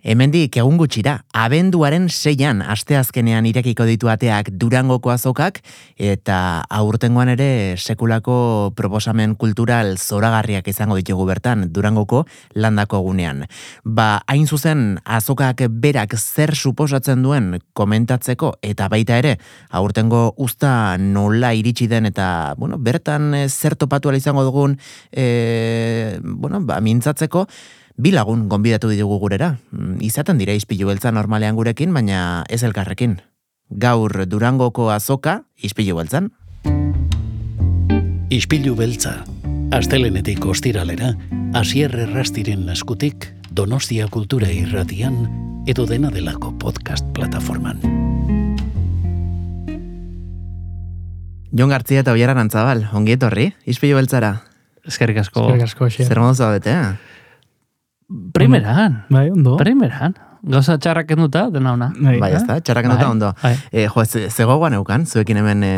[0.00, 5.58] Hemendik egun gutxira, abenduaren seian asteazkenean irekiko ditu ateak durangoko azokak,
[6.00, 6.36] eta
[6.72, 12.22] aurtengoan ere sekulako proposamen kultural zoragarriak izango ditugu bertan durangoko
[12.56, 13.44] landako gunean.
[13.84, 19.34] Ba, hain zuzen azokak berak zer suposatzen duen komentatzeko, eta baita ere,
[19.68, 24.78] aurtengo usta nola iritsi den, eta, bueno, bertan eh, zer topatu izango dugun,
[25.12, 27.44] e, bueno, ba, mintzatzeko,
[28.00, 29.58] Bi lagun gonbidatu ditugu gurera.
[29.76, 33.18] Mm, izaten dira izpilu beltza normalean gurekin, baina ez elkarrekin.
[33.68, 36.30] Gaur Durangoko azoka, izpilu beltzan.
[38.32, 39.18] Ispilu beltza.
[39.76, 41.12] Astelenetik ostiralera,
[41.52, 45.20] asier errastiren askutik, Donostia Kultura Irratian,
[45.68, 47.84] edo dena delako podcast plataforman.
[51.52, 54.38] Jon Gartzia eta Oiaran Antzabal, ongi etorri, izpilu beltzara.
[54.88, 55.50] Eskerrik asko.
[55.50, 56.08] Eskerrik asko, xe.
[56.08, 57.19] Zer modu zaudete, eh?
[58.32, 59.04] Primeran.
[59.08, 59.56] Bai, ondo.
[59.60, 60.16] Primeran.
[60.42, 61.90] Gauza txarrak enduta, dena ona.
[62.00, 63.32] Bai, Bai, ez da, txarrak Bai, ondo.
[63.42, 63.54] bai.
[63.70, 65.74] E, jo, ze, zegoagoan eukan, zuekin hemen, e,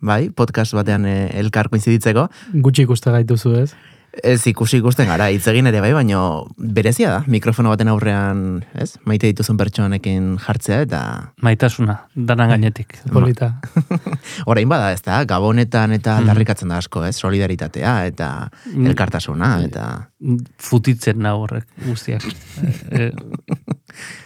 [0.00, 2.26] bai, podcast batean e, elkar koinziditzeko.
[2.64, 3.68] Gutxi ikuste gaituzu ez.
[4.22, 8.92] Ez ikusi ikusten gara, hitz egin ere bai, baino berezia da, mikrofono baten aurrean, ez?
[9.08, 11.00] Maite dituzun pertsonekin jartzea eta
[11.42, 12.94] Maitasuna, danan gainetik.
[13.12, 13.48] Polita.
[14.50, 16.22] orain bada, ez da, gabonetan eta Mhm.
[16.28, 17.16] aldarrikatzen da asko, ez?
[17.16, 18.86] Solidaritatea eta Mm.
[18.86, 20.08] elkartasuna eta...
[20.58, 22.22] Futitzen na horrek guztiak.
[22.90, 23.10] e,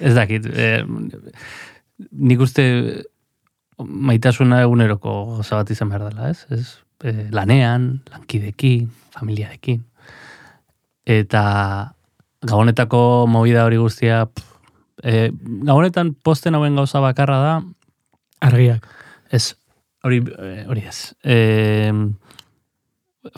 [0.00, 0.46] ez dakit.
[0.46, 0.84] E,
[2.12, 3.04] nik uste
[3.78, 6.44] maitasuna eguneroko gauza bat izan behar dela, ez?
[6.50, 9.84] ez e, lanean, lankidekin, familiarekin.
[11.08, 11.42] Eta
[12.44, 14.48] gabonetako movida hori guztia, pff,
[15.02, 15.30] e,
[15.64, 17.54] gabonetan posten hauen gauza bakarra da,
[18.40, 18.86] Argiak.
[19.30, 19.56] Ez,
[20.04, 21.14] hori, eh, hori ez.
[21.24, 21.92] E,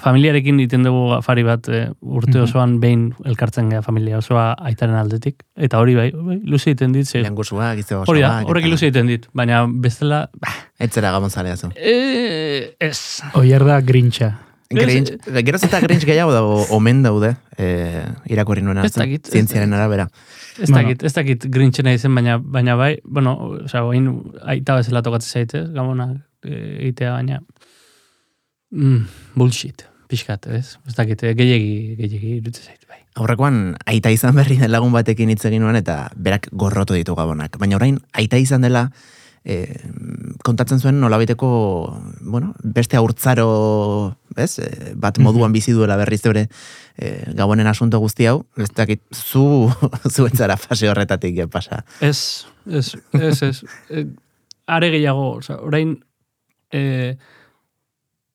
[0.03, 2.43] familiarekin egiten dugu afari bat e, urte Mhm.
[2.45, 5.43] osoan behin elkartzen gea familia osoa aitaren aldetik.
[5.57, 7.07] Eta hori bai, bai ilusi egiten dit.
[7.07, 9.27] Ze, Lehengusua, gizte hori da, horrek ilusi egiten dit.
[9.35, 11.71] Baina bestela, bah, Etzera gabon zalea zu.
[11.77, 13.23] e, ez.
[13.35, 14.39] Oier da grintxa.
[14.71, 15.11] Grinch,
[15.43, 20.05] geroz eta Grinch gehiago dago, omen daude, e, irakurri nuen ez zientziaren arabera.
[20.63, 23.33] Ez dakit, ez dakit grintxena izen, baina, baina bai, bueno,
[23.65, 26.07] osea, oin aita bezala tokatzen zaite, gamona
[26.45, 27.41] egitea, baina
[28.71, 29.05] mm,
[29.35, 30.79] bullshit, pixkat, ez?
[30.89, 33.01] Ez dakit, eh, gehiegi, gehiegi irutzen zait, bai.
[33.21, 37.59] Aurrekoan aita izan berri den lagun batekin hitz egin nuen eta berak gorrotu ditu gabonak.
[37.59, 38.89] Baina orain aita izan dela
[39.45, 39.65] e,
[40.45, 41.49] kontatzen zuen nolabiteko
[42.21, 44.69] bueno, beste haurtzaro ez, e,
[45.01, 46.47] bat moduan bizi duela berriz ere
[46.97, 49.71] e, gabonen asunto guzti hau, ez dakit zu
[50.15, 51.85] zuetzara fase horretatik eh, pasa.
[52.01, 53.57] Ez, ez, ez, ez.
[53.91, 54.07] E,
[54.71, 55.97] are gehiago, oza, orain
[56.73, 57.17] e,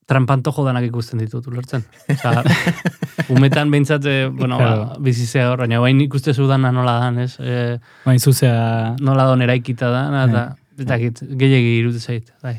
[0.06, 1.84] trampantojo danak ikusten ditut, ulertzen?
[2.14, 2.44] Oza,
[3.36, 4.86] umetan behintzat, e, bueno, Claro.
[4.86, 7.36] ba, bizizea hor, baina bain ikuste zudana nola dan, ez?
[7.40, 8.96] E, Bain zuzea...
[9.02, 10.44] nola don eraikita da, eta
[10.78, 12.58] ez dakit, gehiagi irute zait, bai.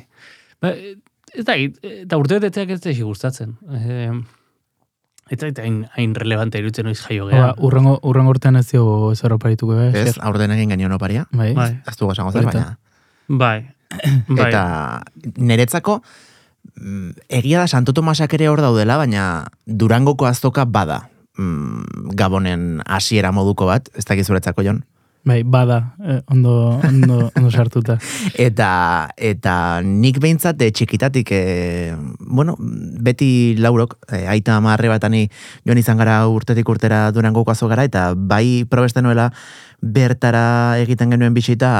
[0.63, 0.73] Ba,
[1.37, 3.55] ez dakit, eta urte betetzeak ez da gustatzen.
[3.71, 4.11] E,
[5.31, 7.55] eta eta hain, hain relevante irutzen noiz jaio Oba, gehan.
[7.67, 9.91] urrengo, urrengo urtean ez diogu ez erroparituko, eh?
[9.93, 10.23] Ez, Zer?
[10.27, 11.53] aurten egin gainion oparia, Bai.
[11.55, 12.59] Bai, ez du gasango zer, Baita.
[12.59, 12.79] baina.
[13.29, 13.59] bai,
[14.39, 14.49] bai.
[14.51, 15.03] Eta
[15.37, 16.01] niretzako
[17.29, 21.09] egia da Santo Tomasak ere hor daudela, baina Durangoko azoka bada.
[21.37, 24.85] Mm, Gabonen hasiera moduko bat, ez dakiz zuretzako jon.
[25.27, 27.97] Bai, bada, eh, ondo, ondo, ondo sartuta.
[28.47, 32.55] Eta, eta nik behintzat eh, txikitatik, e, bueno,
[33.03, 35.25] beti laurok, e, aita amarre batani
[35.67, 39.33] joan izan gara urtetik urtera durangoko azokara, eta bai probesten nuela
[39.83, 41.73] bertara egiten genuen bisita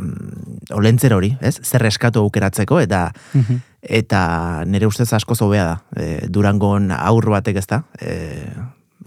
[0.00, 1.58] mm, olentzer hori, ez?
[1.60, 3.69] Zer eskatu aukeratzeko, eta Mhm.
[3.82, 5.76] Eta nire ustez asko zobea da.
[5.96, 7.82] E, Durangon aur batek ez da.
[8.00, 8.46] E,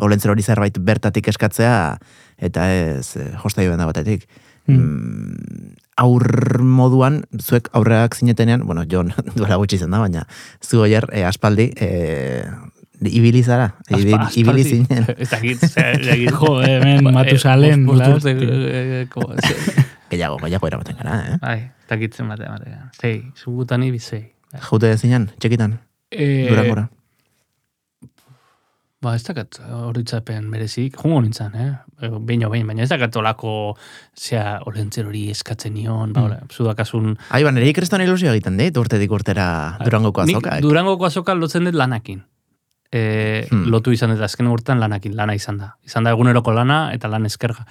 [0.01, 1.97] olentzer hori zerbait bertatik eskatzea,
[2.37, 4.27] eta ez e, jostai benda batetik.
[4.65, 4.77] Mm.
[4.79, 10.25] Mm, aur moduan, zuek aurreak zinetenean, bueno, Jon duela gutxi zen da, baina
[10.63, 12.43] zu oier, e, aspaldi, e,
[13.03, 15.05] ibili zara, Aspa- ibili zinen.
[15.17, 15.63] Ez dakit.
[16.31, 17.25] Jo, hemen Ba,
[18.07, 19.83] eh, urte, eh, eh, ko- ze-
[20.13, 21.37] Gehiago, gehiago eramaten gara, eh?
[21.41, 22.89] Bai, ez dakit zenbat ematea.
[23.01, 23.99] Sei, zugutan ibi
[24.61, 25.79] Jute zinen, txekitan,
[26.11, 26.89] Eh, durangora.
[29.03, 31.71] Ba, ez dakat horitzapen merezik, jungo nintzen, eh?
[32.05, 33.75] Eh, Behin behin, baina ez dakat olako,
[34.15, 36.23] zea, olentzer hori eskatzen nion, ba, Mm.
[36.23, 37.17] hola, zudakasun...
[37.29, 40.61] Ai, ba, nire ikreston ilusio egiten dit, urtetik urtera durangoko Nik azokak.
[40.61, 42.23] Durangoko azoka lotzen dut lanakin.
[42.93, 43.65] E, Hmm.
[43.73, 45.75] Lotu izan dut, azken urtean lanakin, lana izan da.
[45.83, 47.65] Izan da eguneroko lana eta lan eskerga.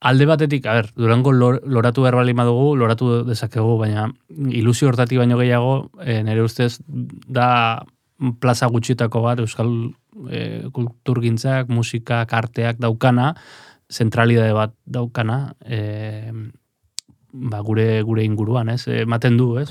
[0.00, 4.06] Alde batetik, a ber, Durango lor, loratu behar bali badugu, loratu dezakegu, baina
[4.48, 6.78] ilusio hortatik baino gehiago, e, nire ustez,
[7.28, 7.82] da
[8.40, 9.68] plaza gutxietako bat, euskal
[10.32, 13.34] e, kulturgintzak, musikak, arteak daukana,
[13.92, 16.32] zentralidade bat daukana, e,
[17.32, 18.86] ba, gure gure inguruan, ez?
[18.88, 19.68] Ematen du, ez?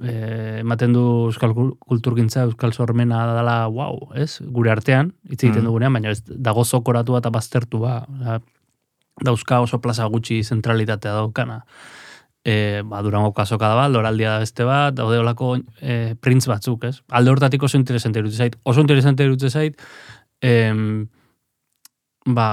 [0.00, 4.40] Ematen du euskal kul- kulturgintza, euskal sormena dela, wow, ez?
[4.42, 5.68] Gure artean, hitz egiten Mm.
[5.68, 8.06] dugunean, baina ez dago zokoratu eta baztertua.
[8.08, 8.40] Ba,
[9.22, 11.62] dauzka oso plaza gutxi zentralitatea daukana.
[12.44, 16.84] E, ba, durango kasoka da bat, loraldia da beste bat, daude olako e, printz batzuk,
[16.90, 16.98] ez?
[17.08, 18.58] Alde hortatik oso interesante iruditzen zait.
[18.68, 19.80] Oso interesante iruditzen zait,
[20.44, 21.06] em,
[22.26, 22.48] ba,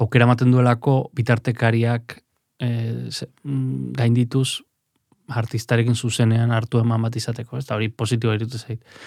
[0.00, 2.18] aukera ematen duelako bitartekariak
[2.58, 2.68] e,
[3.10, 4.62] ze, mm, gaindituz
[5.30, 7.64] artistarekin zuzenean hartu eman bat izateko, ez?
[7.68, 9.02] Eta hori positiboa iruditzen zait.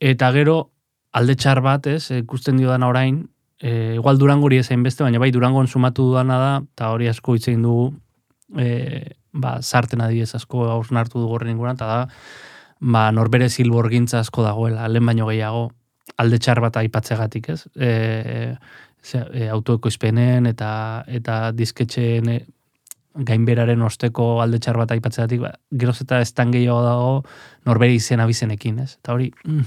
[0.00, 0.70] Eta gero,
[1.12, 3.26] alde txar bat, ez, ikusten dio orain,
[3.60, 7.34] e, igual Durango hori ezain beste, baina bai Durangon sumatu dudana da, eta hori asko
[7.34, 7.92] hitz egin dugu,
[8.56, 12.00] e, ba, sarten adibidez asko hausnartu dugu horren inguruan, eta da,
[12.80, 15.68] ba, norbere zilborgintza asko dagoela, lehen baino gehiago,
[16.16, 17.64] alde txar bat aipatzegatik, ez?
[17.76, 17.90] E,
[19.02, 20.70] ze, e, autoekoizpenen eta
[21.06, 22.38] eta disketxeen e,
[23.28, 27.12] gainberaren osteko alde txar bat aipatzegatik, ba, geroz eta estan gehiago dago
[27.66, 28.96] norbere izen abizenekin, ez?
[29.02, 29.66] Eta hori, mm,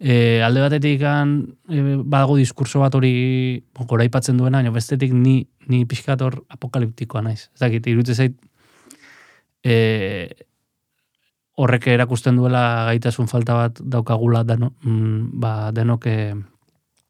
[0.00, 1.36] e, alde batetik an,
[1.68, 3.12] e, badago diskurso bat hori
[3.86, 5.38] gora aipatzen duena, baina bestetik ni,
[5.68, 7.48] ni pixkat hor apokaliptikoa naiz.
[7.54, 8.36] Ez dakit, iruditzen zait,
[9.64, 9.76] e,
[11.56, 16.18] horrek erakusten duela gaitasun falta bat daukagula dano, mm, ba, denok e,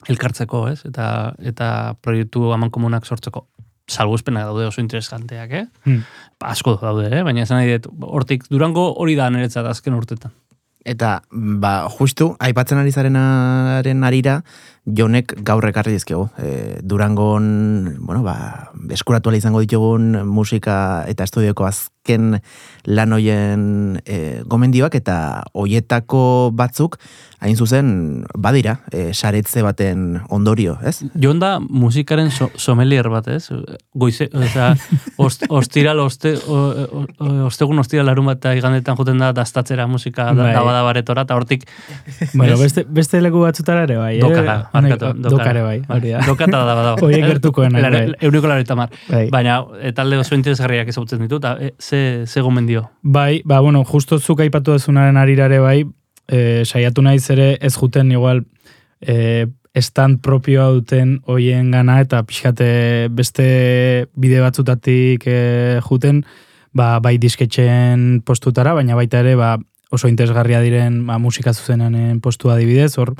[0.06, 0.80] elkartzeko, ez?
[0.86, 1.68] Eta, eta
[2.02, 3.48] proiektu aman komunak sortzeko
[3.86, 5.66] salguzpenak daude oso interesanteak, eh?
[5.84, 6.02] Hmm.
[6.40, 7.22] Ba, asko daude, eh?
[7.26, 10.34] Baina esan nahi dut, hortik Durango hori da niretzat azken urtetan.
[10.86, 14.36] Eta, ba, justu, aipatzen ari zarenaren arira,
[14.86, 16.28] jonek gaur ekarri dizkegu.
[16.38, 22.38] E, Durangon, bueno, ba, eskuratu izango ditugun musika eta estudioko azken
[22.86, 27.00] lan hoien e, gomendioak eta hoietako batzuk,
[27.42, 31.02] hain zuzen, badira, e, saretze baten ondorio, ez?
[31.20, 33.50] Jon da musikaren so, somelier bat, ez?
[33.92, 34.70] Goize, osea,
[35.18, 37.02] ost, ostiral, oste, o, o,
[37.50, 40.54] ostegun ostiral larun bat eta igandetan joten da dastatzera musika da, Bai.
[40.54, 41.66] da badabaretora, eta hortik
[42.34, 44.14] Bueno, beste, beste leku batzutara ere bai.
[44.16, 44.22] eh?
[44.22, 45.12] dokara, markatu.
[45.26, 46.22] Dokare bai, hori da.
[46.30, 47.08] Dokata da badago.
[47.08, 48.06] Horiek gertukoenak, bai.
[48.28, 48.94] Euniko laro mar.
[49.10, 49.26] Bai.
[49.34, 52.86] Baina, e, talde oso interesgarriak ezagutzen ditu, eta e, ze, ze gomendio.
[53.02, 55.78] Bai, ba, bueno, justo zuk aipatu dezunaren arirare bai,
[56.28, 58.44] e, saiatu naiz ere ez juten igual
[59.00, 59.46] e,
[59.80, 63.46] stand propioa duten hoien gana eta pixkate beste
[64.16, 65.38] bide batzutatik e,
[65.84, 66.22] juten,
[66.76, 69.56] ba, bai disketxen postutara, baina baita ere ba,
[69.92, 73.14] oso interesgarria diren ba, musika zuzenanen postua adibidez, hor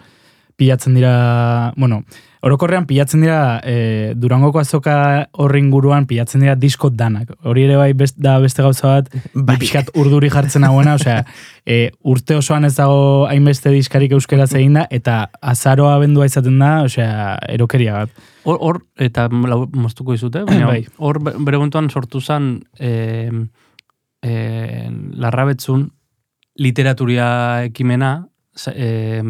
[0.57, 2.01] pilatzen dira, bueno,
[2.47, 4.95] orokorrean pilatzen dira e, Durangoko azoka
[5.33, 7.35] horri inguruan pilatzen dira disko danak.
[7.45, 9.59] Hori ere bai best, da beste gauza bat, Bai.
[9.61, 11.25] pixkat urduri jartzen hauena, osea,
[11.67, 16.71] e, urte osoan ez dago hainbeste diskarik euskeraz egin da, eta azaroa abendua izaten da,
[16.87, 18.25] osea, erokeria bat.
[18.47, 20.85] Hor, hor eta lau, moztuko izute, baina Bai.
[20.97, 23.29] hor be- bere momentuan sortu zen e,
[24.23, 24.89] e,
[25.21, 25.89] larrabetzun
[26.57, 28.15] literaturia ekimena
[28.73, 29.25] e,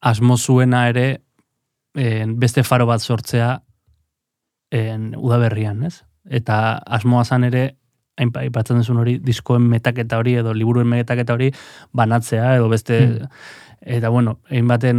[0.00, 1.22] asmo zuena ere
[1.94, 3.62] e, beste faro bat sortzea
[4.70, 6.04] en, udaberrian, ez?
[6.28, 7.78] Eta asmoa zan ere
[8.18, 11.52] aipatzen duzun hori diskoen metaketa hori edo liburuen metaketa hori
[11.94, 13.28] banatzea edo beste Hmm.
[13.80, 14.98] eta bueno, egin baten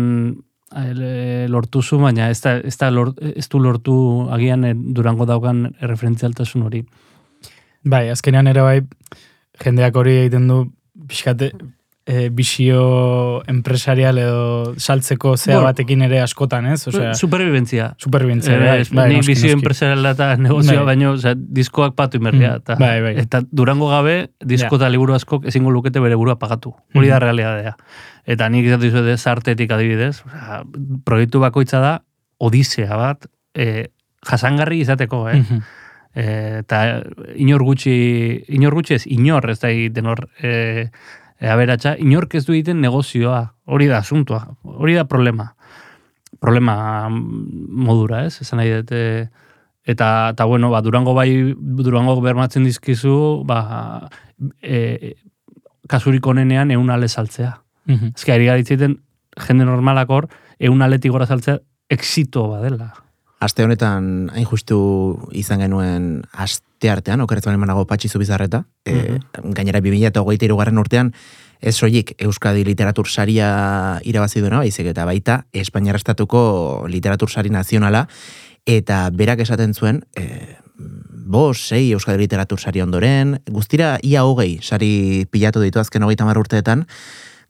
[0.75, 3.95] eh, lortu zu, baina ez, da, ez, da lor, ez du lortu
[4.31, 6.83] agian eh, durango daukan erreferentzialtasun hori.
[7.83, 8.81] Bai, azkenean ere bai,
[9.63, 10.71] jendeak hori egiten du,
[11.07, 11.51] pixkate,
[12.09, 15.67] e, bisio empresarial edo saltzeko zea Bueno.
[15.67, 16.87] batekin ere askotan, ez?
[16.89, 17.91] Osea, Superbibentzia.
[18.01, 19.51] superbientzia, Eh, bai, bai, ni noski.
[19.51, 20.85] enpresariala eta negozioa, Bai.
[20.95, 22.53] baino, osea, diskoak patu inberria.
[22.55, 23.13] Mm, Eta, bai, bai.
[23.21, 26.73] eta durango gabe, disko eta liburu askok ezingo lukete bere burua pagatu.
[26.95, 27.23] Hori da Mhm.
[27.23, 27.75] realidadea.
[28.25, 30.63] Eta nik izatu izuete zartetik adibidez, osea,
[31.05, 32.01] proiektu bakoitza da,
[32.39, 33.89] odisea bat, e,
[34.25, 35.35] jasangarri izateko, eh?
[35.35, 35.61] Mhm.
[36.15, 37.03] E, eta
[37.35, 40.89] inor gutxi, inor gutxi ez, inor ez da egiten hor e, e,
[41.47, 45.53] aberatsa, inork ez du egiten negozioa, hori da asuntua, hori da problema.
[46.39, 46.75] Problema
[47.09, 48.41] mm, modura, ez?
[48.43, 49.29] Esan nahi dut, e,
[49.87, 54.09] eta, eta bueno, ba, Durango bai, Durango bermatzen dizkizu, ba,
[54.61, 55.15] e,
[55.89, 57.55] kasurik onenean eun ale saltzea.
[57.89, 58.13] Mhm.
[58.15, 58.99] Ez ari garitziten,
[59.47, 60.29] jende normalak hor,
[60.59, 62.93] eun aletik gora saltzea, exito badela.
[63.39, 64.77] Aste honetan, hain justu
[65.31, 69.15] izan genuen aste artean, okeretzen emanago patxi zubizarreta, e,
[69.55, 71.13] gainera 2008 irugarren urtean,
[71.63, 73.47] ez soilik Euskadi literatur saria
[74.03, 78.09] irabazi duena, baizik eta baita Espainiar Estatuko literatur sari nazionala,
[78.67, 85.27] eta berak esaten zuen, e, bos, sei Euskadi literatur sari ondoren, guztira ia hogei sari
[85.31, 86.89] pilatu ditu azken hogeita hamar urteetan,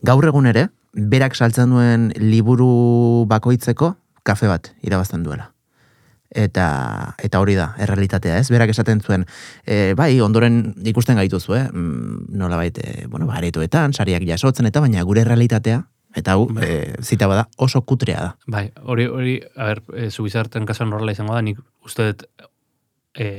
[0.06, 5.56] gaur egun ere, berak saltzen duen liburu bakoitzeko kafe bat irabazten duela.
[6.30, 8.50] Eta eta hori da, errealitatea, ez?
[8.54, 9.26] Berak esaten zuen,
[9.66, 11.64] e, bai, ondoren ikusten gaituzu, eh?
[11.72, 15.82] Mm, nola baite, bueno, baretoetan, sariak jasotzen eta baina gure realitatea,
[16.16, 16.66] eta hau, Bai.
[16.66, 18.36] e, zita bada, oso kutrea da.
[18.48, 22.24] Bai, hori, hori, a ber, e, zubizarten kasuan horrela izango da, nik uste dut
[23.18, 23.30] e,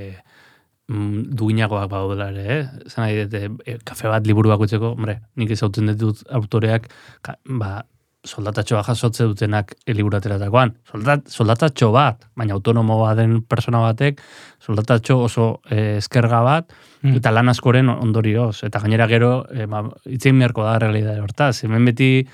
[0.89, 2.91] mm, duinagoak badaudela ere, eh?
[2.91, 6.91] Zan nahi dut, e, kafe bat liburu bakoitzeko, hombre, nik ezauten ditut autoreak,
[7.27, 7.81] ka, ba,
[8.27, 10.75] soldatatxoa jasotze dutenak e, liburu ateratakoan.
[10.91, 14.21] Soldat, soldatatxo bat, baina autonomo bat den persona batek,
[14.61, 16.73] soldatatxo oso e, eskerga bat,
[17.03, 17.17] Mm.
[17.17, 18.63] eta lan askoren ondorioz.
[18.67, 21.63] Eta gainera gero, e, ba, itzein beharko da realidade hortaz.
[21.65, 22.27] Hemen beti,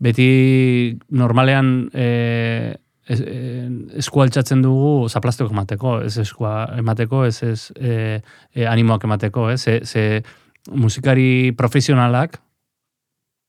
[0.00, 2.06] beti normalean e,
[3.04, 3.68] es, e,
[4.00, 8.22] eskua altxatzen dugu zaplasteko emateko, ez eskua emateko, ez ez e,
[8.54, 9.60] e, animoak emateko, ez?
[9.60, 10.22] Ze, ze
[10.70, 12.40] musikari profesionalak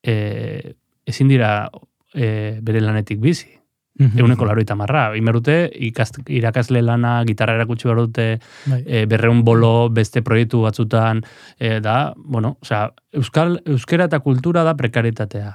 [0.03, 0.75] e,
[1.11, 1.69] ezin dira
[2.13, 3.61] e, bere lanetik bizi.
[3.99, 4.19] Mhm.
[4.23, 5.11] Euneko laroita marra.
[5.17, 8.27] Imerute, ikast, irakasle lana, gitarra erakutsi behar dute,
[8.65, 8.81] Bai.
[8.85, 11.21] e, berreun bolo beste proiektu batzutan,
[11.59, 15.51] e, da, bueno, osea, euskal, euskera eta kultura da prekaritatea.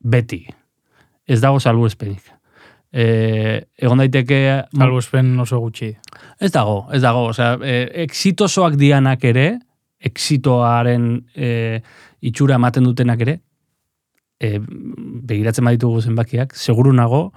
[0.00, 0.44] Beti.
[1.26, 2.30] Ez dago salbuespenik.
[2.92, 4.40] E, egon daiteke...
[4.76, 5.90] Salbuespen oso gutxi.
[6.38, 7.28] Ez dago, ez dago.
[7.32, 9.52] Osea, e, exitosoak dianak ere,
[10.00, 11.80] exitoaren e,
[12.20, 13.40] itxura ematen dutenak ere,
[14.40, 17.32] e, begiratzen baditugu zenbakiak, seguru nago,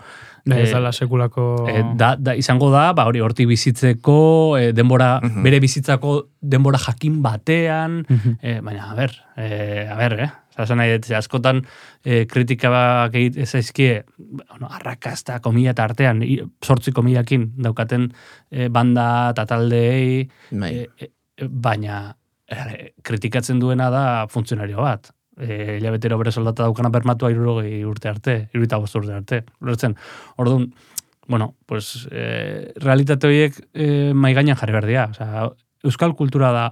[0.46, 1.44] Da, Eh, ez dala sekulako...
[1.72, 5.42] E, da, da, izango da, ba, hori hortik bizitzeko, e, denbora, Mhm.
[5.42, 8.34] bere bizitzako denbora jakin batean, Mhm.
[8.42, 10.28] e, baina, a ber, e, a ber, eh?
[10.58, 11.64] Zasen nahi, dut, ze askotan
[12.04, 16.20] e, kritikak egit ez aizkie, bueno, arrakasta komila eta artean,
[16.62, 18.12] sortzi komilakin daukaten
[18.52, 20.74] e, banda eta taldeei, Bai.
[20.76, 20.90] e,
[21.38, 22.18] e, baina
[22.52, 25.10] e, kritikatzen duena da funtzionario bat.
[25.40, 29.44] E, hilabetero bere soldata daukana bermatua irurogei urte arte, irurita bost urte arte.
[29.62, 29.96] Lortzen,
[30.38, 30.68] orduan,
[31.28, 35.08] bueno, pues, e, realitate horiek e, maigainan jarri behar dira.
[35.16, 35.48] Osea,
[35.84, 36.66] euskal kultura da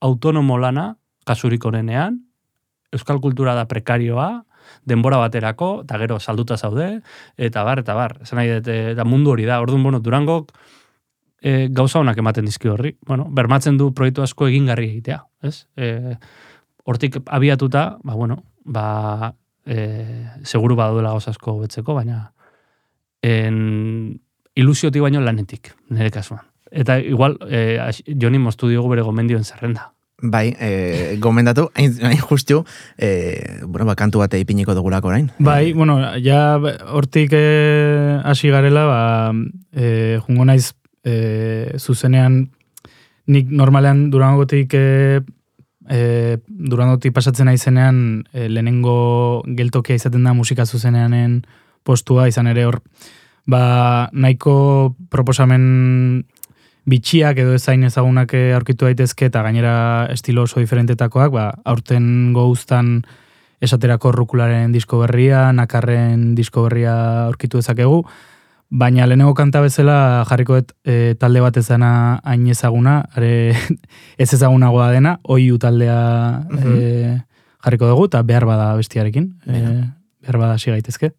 [0.00, 0.94] autonomo lana,
[1.26, 2.20] kasurik onenean,
[2.94, 4.44] euskal kultura da prekarioa,
[4.86, 7.00] denbora baterako, eta gero salduta zaude,
[7.36, 8.18] eta bar, eta bar.
[8.22, 9.60] Esan nahi eta mundu hori da.
[9.62, 10.52] Orduan, bueno, Durangok
[11.40, 12.96] e, gauza honak ematen dizki horri.
[13.06, 15.56] Bueno, bermatzen du proiektu asko egingarri egitea, ez?
[15.76, 16.16] E,
[16.86, 19.32] hortik abiatuta, ba, bueno, ba,
[19.66, 22.30] e, seguru badaudela gauza asko betzeko, baina
[23.22, 24.20] en,
[24.54, 26.40] ilusiotik baino lanetik, nire kasuan.
[26.70, 29.92] Eta igual, e, as- Joni moztu diogu bere gomendioen zerrenda.
[30.22, 32.62] Bai, e, gomendatu, hain, hain justu,
[32.96, 35.30] e, bueno, ba, kantu bate ipiniko dugulako orain.
[35.38, 36.56] Bai, bueno, ja
[36.88, 39.00] hortik eh, hasi garela, ba,
[39.76, 40.72] eh, jungo naiz
[41.04, 42.46] eh, zuzenean
[43.26, 45.20] nik normalean durangotik eh,
[45.90, 51.42] eh, durangotik pasatzen naizenean eh, lehenengo geltokia izaten da musika zuzeneanen
[51.86, 52.80] postua, izan ere hor
[53.46, 56.24] ba, nahiko proposamen
[56.86, 63.00] bitxiak edo ezain ezagunak eh, aurkitu daitezke eta gainera estilo oso diferentetakoak, ba, aurten goztan
[63.62, 66.94] esaterako rukularen disko berria, nakarren disko berria
[67.26, 68.04] aurkitu dezakegu,
[68.70, 73.54] baina lehenengo kanta bezala jarriko dut e, talde bat ezana hain ezaguna, are
[74.22, 76.74] ez ezagunagoa dena, oiu taldea Mhm.
[76.78, 77.20] e,
[77.66, 79.62] jarriko dugu, eta behar bada bestiarekin, e,
[80.22, 81.12] behar bada hasi gaitezke.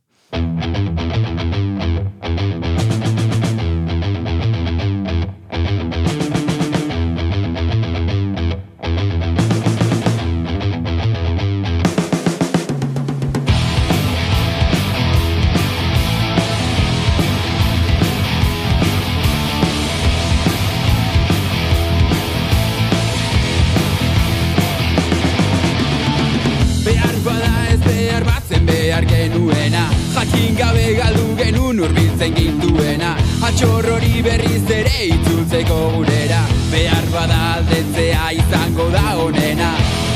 [32.28, 33.16] Urbiltzen gintuena.
[33.42, 36.42] Atxorrori berriz ere itzultzeko gurera
[36.72, 40.07] Behar bada aldetzea izango da onena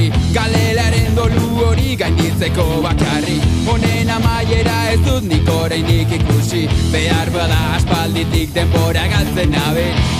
[0.00, 3.40] oinarri Galelaren dolu hori gainditzeko bakarri.
[3.66, 6.68] Honen amaiera ez dut nik orainik ikusi.
[6.92, 10.19] Behar bada aspalditik denbora galtzen nabe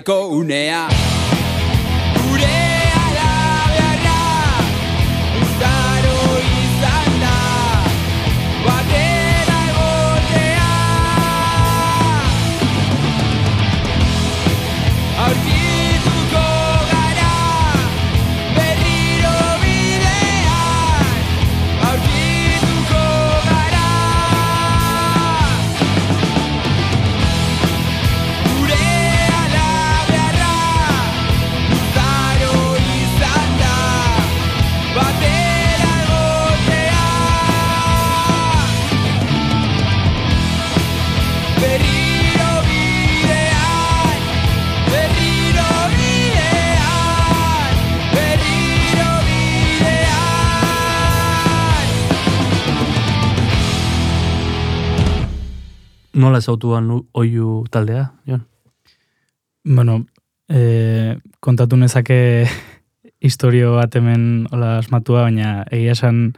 [0.00, 0.95] Go, unea.
[56.26, 58.40] Nola ezautuan oiu taldea, Jon?
[59.62, 60.00] Bueno,
[60.50, 62.16] e, kontatu nezake
[63.26, 66.32] historio bat hemen hola asmatua, baina egia esan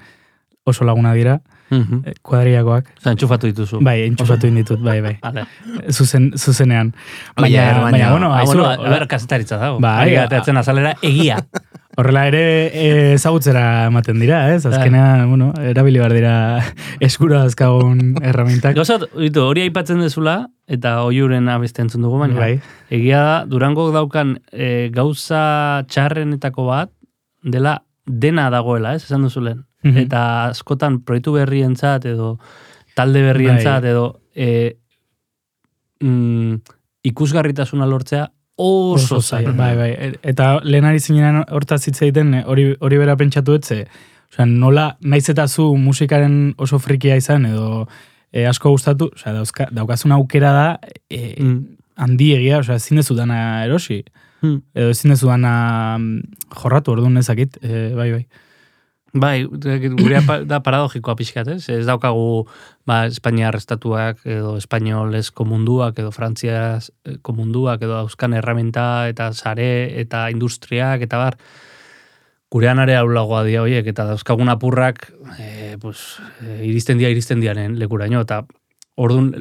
[0.69, 1.39] oso laguna dira,
[1.71, 2.03] Mhm.
[2.05, 2.91] e, kuadriakoak.
[2.99, 3.81] Osa, entxufatu dituzu.
[3.85, 5.17] Bai, entxufatu inditut, bai, bai.
[5.97, 6.93] Zuzen, zuzenean.
[7.37, 9.81] Baina, baina- baina, bueno, Ah, aizu, bueno, hola- eber kazetaritza dago.
[9.81, 11.41] Bai, Ari a- ateatzen azalera, egia.
[11.99, 12.43] horrela ere
[13.15, 14.63] ezagutzera ematen dira, ez?
[14.69, 16.35] Azkenean, bueno, erabili behar dira
[17.09, 18.77] eskura azkagun erramintak.
[18.79, 20.37] Gauzat, ditu, hori aipatzen dezula,
[20.71, 22.53] eta oiuren abeste entzun dugu, baina Bai.
[22.95, 25.43] egia da, Durango daukan e, gauza
[25.91, 26.95] txarrenetako bat,
[27.43, 29.65] dela dena dagoela, ez, esan duzulen.
[29.83, 30.07] Mhm.
[30.07, 32.37] Eta askotan proiektu berrientzat edo
[32.99, 33.91] talde berrientzat Bai.
[33.91, 34.49] edo e,
[36.03, 36.59] mm,
[37.11, 39.53] ikusgarritasuna lortzea oso, zaila.
[39.57, 39.91] Bai, bai.
[39.95, 43.85] E- Eta lehenari zinean hortaz hitz egiten e, hori, hori bera pentsatu etze.
[44.33, 47.87] Osea, nola, naiz eta zu musikaren oso frikia izan edo
[48.33, 50.67] e, asko gustatu, osea, dauzka, daukazun aukera da
[51.09, 51.63] e, Mm.
[51.97, 54.03] handiegia, osea, ezin dezu dana erosi.
[54.43, 54.59] Mm.
[54.75, 56.21] Edo ezin dezu dana mm,
[56.63, 58.27] jorratu, orduan ezakit, e, bai, bai.
[59.15, 61.63] Bai, gure da paradogikoa pixkat, ez?
[61.73, 62.45] Ez daukagu
[62.87, 70.29] ba, Espainiar estatuak edo espainolezko munduak edo frantziazko munduak edo dauzkan erramenta eta sare eta
[70.31, 71.39] industriak eta bar.
[72.53, 77.79] Gurean are aulagoa dia horiek eta dauzkagun apurrak e, pues, e, iristen dia iristen diaren
[77.81, 78.43] lekuraino eta
[78.97, 79.35] ordun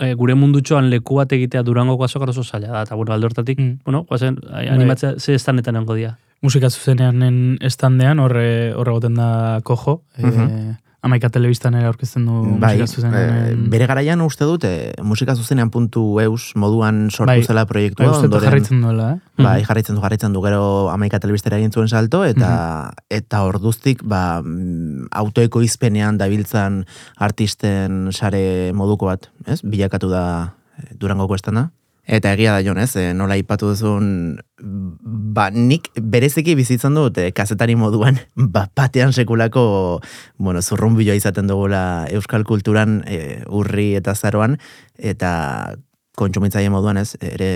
[0.00, 3.58] e, gure mundutxoan leku bat egitea durangoko azokar oso zaila da eta bueno, alde hortatik,
[3.58, 3.78] Mm.
[3.84, 6.18] bueno, guazen, animatzea ze estanetan nengo dia.
[6.44, 10.02] Musika zuzenean estandean, horre, horre goten da kojo.
[10.18, 10.72] E, Mhm.
[11.04, 13.34] amaika telebistan ere aurkezten du Bai, musika zuzenean.
[13.50, 17.68] eh, bere garaian uste dut, eh, musika zuzenean puntu eus moduan sortu Bai, zela bai,
[17.68, 19.42] proiektua, uste dut ondoren, jarraitzen duela, eh?
[19.42, 24.40] bai, jarraitzen du, jarraitzen du, gero amaika telebistera egin zuen salto, eta eta orduztik, ba,
[24.42, 26.86] mm, autoeko izpenean dabiltzan
[27.18, 29.60] artisten sare moduko bat, ez?
[29.62, 31.70] Bilakatu da eh, Durangoko estanda.
[32.06, 32.96] Eta egia da, Jon, ez?
[33.00, 38.18] eh, Nola ipatu duzun, ba, nik bereziki bizitzen dut eh, kazetari moduan,
[38.54, 40.00] ba, batean sekulako,
[40.36, 44.58] bueno, zurrunbiloa izaten dugula euskal kulturan eh, urri eta zaroan,
[44.98, 45.74] eta
[46.14, 47.16] kontsumitzaile moduan, ez?
[47.24, 47.48] Ere,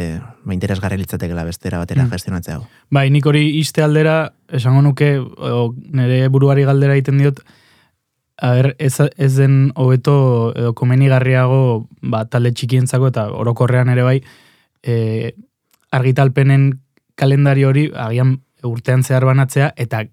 [0.42, 2.10] ba, interesgarri litzatekela bestera batera Mm.
[2.16, 2.58] gestionatzea.
[2.90, 7.44] Bai, nik hori iste aldera, esango nuke, o, nire buruari galdera egiten diot,
[8.40, 14.18] a ber, ez, ez den hobeto edo komenigarriago ba, talde txikientzako eta orokorrean ere bai,
[14.82, 15.34] e,
[15.90, 16.70] argitalpenen
[17.18, 20.04] kalendario hori agian urtean zehar banatzea eta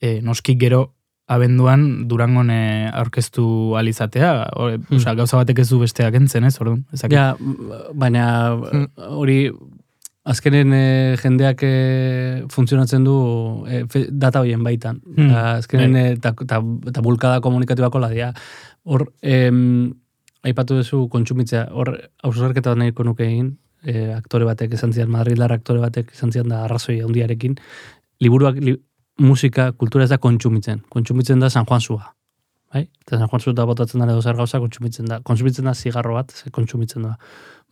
[0.00, 0.92] e, noski gero
[1.28, 4.96] abenduan Durangon aurkeztu alizatea, Or, Hmm.
[5.00, 6.84] osea, gauza batek ez du besteak entzen, ez, orduan?
[7.10, 7.34] Ja,
[7.94, 8.54] baina
[9.10, 9.50] hori
[10.26, 13.14] azkenen eh, jendeak eh, funtzionatzen du
[13.70, 14.98] eh, fe- data horien baitan.
[15.16, 15.28] Hmm.
[15.30, 16.58] Ta azkenen eh, ta, ta,
[16.92, 18.32] ta bulkada komunikatibako ladia.
[18.86, 19.92] Hor, em,
[20.46, 21.92] aipatu duzu kontsumitzea, hor
[22.26, 23.52] hausarketa bat nahiko nuke egin,
[23.86, 27.56] eh, aktore batek esan zian, Madridar aktore batek esan zian da arrazoi handiarekin,
[28.22, 28.76] liburuak, li,
[29.22, 30.82] musika, kultura ez da kontsumitzen.
[30.92, 32.12] Kontsumitzen da San Juan Zua.
[32.74, 32.82] Bai?
[33.06, 35.20] Eta San Juan Zua botatzen da edo zer gauza kontsumitzen da.
[35.22, 37.14] Kontsumitzen da zigarro bat, ze kontsumitzen da.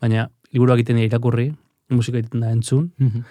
[0.00, 1.50] Baina liburuak egiten dira irakurri,
[1.94, 3.24] musika egiten da entzun, Mhm.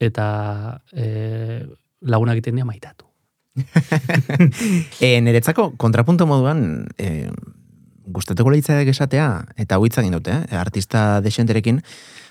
[0.00, 1.66] eta e,
[2.00, 3.04] lagunak egiten dira maitatu.
[5.00, 7.30] E, niretzako kontrapunto moduan, e,
[8.06, 10.56] gustatuko leitzak esatea, eta hau egin dute, eh?
[10.58, 11.82] artista desenterekin,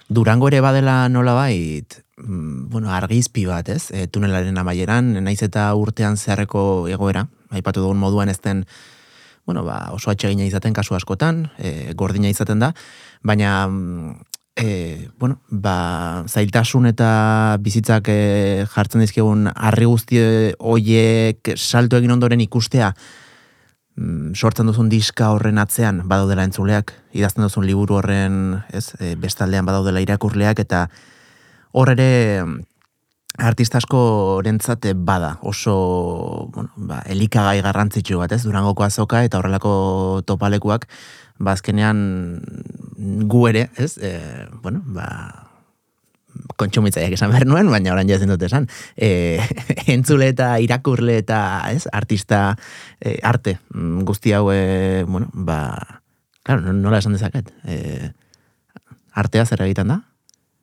[0.09, 3.89] Durango ere badela nolabait, mm, bueno, argizpi bat, ez?
[3.91, 8.65] E, tunelaren amaieran, naiz eta urtean zeharreko egoera, aipatu dugun moduan ez den,
[9.47, 12.73] bueno, ba, oso atsegina izaten kasu askotan, e, gordina izaten da,
[13.23, 14.13] baina mm,
[14.55, 20.21] e, bueno, ba, zailtasun eta bizitzak e, jartzen dizkigun harri guzti
[20.59, 22.91] hoiek salto egin ondoren ikustea
[23.95, 29.65] mm, sortzen duzun diska horren atzean badaudela entzuleak, idazten duzun liburu horren, ez, e, bestaldean
[29.65, 30.85] badaudela irakurleak eta
[31.73, 32.11] hor ere
[32.45, 32.61] mm,
[33.41, 40.85] artista askorentzat bada oso bueno, ba, elikagai garrantzitsu bat, ez, Durangoko azoka eta horrelako topalekuak
[41.39, 42.43] ba, azkenean
[43.03, 44.13] gu ere, ez, e,
[44.61, 45.07] bueno, ba,
[46.57, 49.39] kontsumitzaileak esan behar nuen, baina orain jazen dut esan, e,
[49.93, 51.39] entzule eta irakurle eta,
[51.73, 52.55] ez, artista,
[52.99, 56.01] e, arte, mm, guzti hau, e, bueno, ba,
[56.43, 58.11] claro, no- nola esan dezaket, e,
[59.13, 60.01] artea zer egiten da?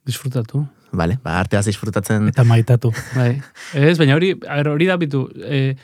[0.07, 0.65] Disfrutatu.
[0.93, 2.91] Vale, ba, arteaz disfrutatzen, Eta maitatu.
[3.19, 3.37] Bai.
[3.79, 5.77] Ez, baina hori, a ber, hori da bitu, e,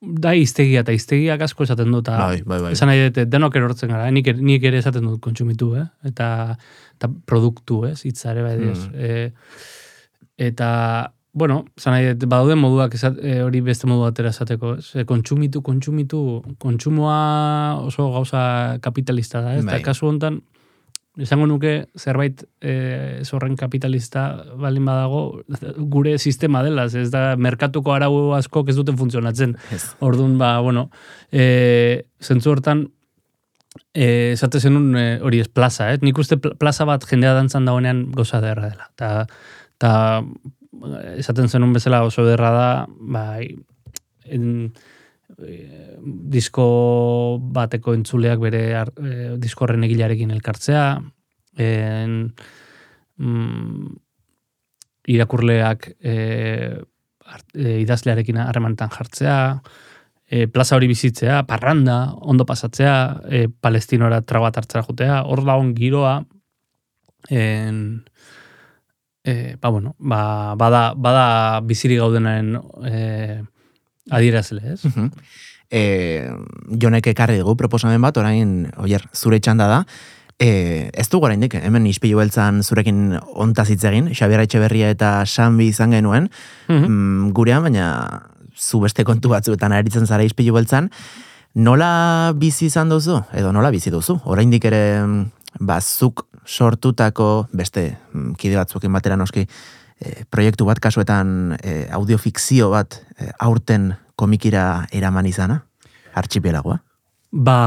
[0.00, 2.72] da iztegia, eta iztegiak asko esaten dut, bai, bai, bai.
[2.76, 4.12] esan nahi dut, denok erortzen gara, eh?
[4.12, 5.86] nik, er- nik ere esaten dut kontsumitu, eh?
[6.04, 6.28] eta,
[6.98, 8.56] eta produktu, ez, hitza ere bai.
[8.60, 8.90] Mm.
[8.92, 9.30] E,
[10.50, 10.68] eta,
[11.32, 14.90] bueno, esan nahi dut, badaude moduak esat, e, hori beste modu batera esateko, ez?
[15.00, 16.20] E, kontsumitu, kontsumitu,
[16.62, 17.16] kontsumoa
[17.86, 18.42] oso gauza
[18.84, 19.64] kapitalista da, ez?
[19.64, 19.78] Bai.
[19.78, 20.42] Eta kasu hontan,
[21.22, 22.72] esango nuke zerbait e,
[23.22, 24.26] ez horren kapitalista
[24.60, 25.22] baldin badago
[25.92, 29.56] gure sistema dela, ez da merkatuko arau askok ez duten funtzionatzen.
[29.72, 29.82] Ez.
[30.04, 30.90] Orduan, ba, bueno,
[31.32, 32.84] e, zentzu hortan,
[33.94, 36.00] e, esate zenun e, hori ez plaza, eh?
[36.04, 38.90] nik uste pl- plaza bat jendea dantzan dagoenean goza derra dela.
[39.00, 39.12] Ta,
[39.80, 39.94] ta
[41.16, 42.68] esaten zenun bezala oso derra da,
[43.00, 43.48] bai,
[44.28, 44.74] en,
[45.42, 45.96] e,
[46.32, 50.86] disko bateko entzuleak bere ar, e, diskorren egilarekin elkartzea,
[51.56, 52.34] en,
[53.18, 53.96] mm,
[55.16, 56.16] irakurleak e,
[57.26, 59.38] art- e, idazlearekin harremantan jartzea,
[60.26, 62.96] e, plaza hori bizitzea, parranda, ondo pasatzea,
[63.30, 66.18] e, palestinora trago bat hartzera jutea, hor dagoen giroa,
[67.30, 68.04] en,
[69.24, 73.44] e, ba, bueno, ba, bada, bada biziri gaudenaren e,
[74.10, 74.84] adierazle, ez?
[74.84, 75.10] Mhm.
[75.70, 76.30] E,
[76.78, 79.80] jonek ekarri dugu proposamen bat, orain, oier, zure txanda da,
[80.38, 85.70] e, ez du oraindik hemen ispilu beltzan zurekin ontaz hitz egin, Xabier Etxeberria eta Sanbi
[85.72, 86.30] izan genuen,
[86.68, 88.22] mm, gurean, baina
[88.56, 90.90] zu beste kontu batzuetan aritzen zara ispilu beltzan,
[91.54, 95.24] nola bizi izan duzu, edo nola bizi duzu, oraindik ere mm,
[95.60, 99.46] bazuk sortutako beste mm, kide batzuekin batera noski
[100.00, 105.62] e, proiektu bat kasuetan e, audiofikzio bat e, aurten komikira eraman izana,
[106.16, 106.80] artxipelagoa.
[107.36, 107.60] Ba,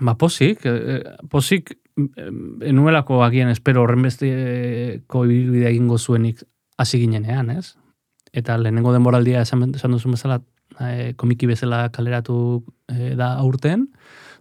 [0.00, 0.66] ba posik,
[1.32, 1.72] posik
[2.66, 6.42] enuelako agian espero horren besteko ibilbidea egingo zuenik
[6.80, 7.74] hasi ginenean, ez?
[8.32, 10.40] Eta lehenengo denboraldia esan, esan duzun bezala,
[10.80, 13.88] eh, komiki bezala kaleratu eh, da aurten,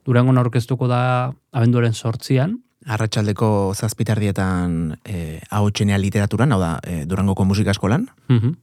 [0.07, 2.55] Durangon aurkeztuko da abenduaren sortzian,
[2.89, 8.08] Arratxaldeko zazpitardietan e, hautsenea literaturan, hau da, e, Durangoko musika eskolan.
[8.28, 8.56] Mhm.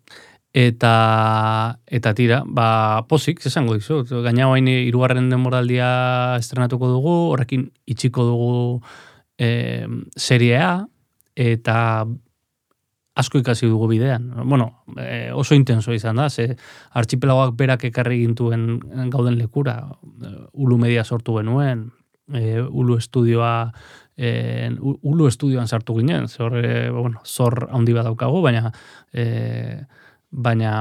[0.56, 4.08] Eta, eta tira, ba, posik, esango dizut.
[4.24, 5.88] Gaina hain irugarren denboraldia
[6.40, 8.54] estrenatuko dugu, horrekin itxiko dugu
[9.38, 9.84] e,
[10.16, 10.86] seriea,
[11.36, 11.76] eta
[13.16, 14.30] asko ikasi dugu bidean.
[14.48, 16.56] Bueno, e, oso intenso izan da, ze
[16.96, 18.80] artxipelagoak berak ekarri gintuen
[19.12, 19.76] gauden lekura.
[20.52, 21.90] Ulu media sortu genuen,
[22.32, 23.72] e, Ulu estudioa
[24.16, 28.72] e, Ulu estudioan sartu ginen, ze e, bueno, zor handi bat daukagu, baina
[29.12, 29.84] e,
[30.30, 30.72] baina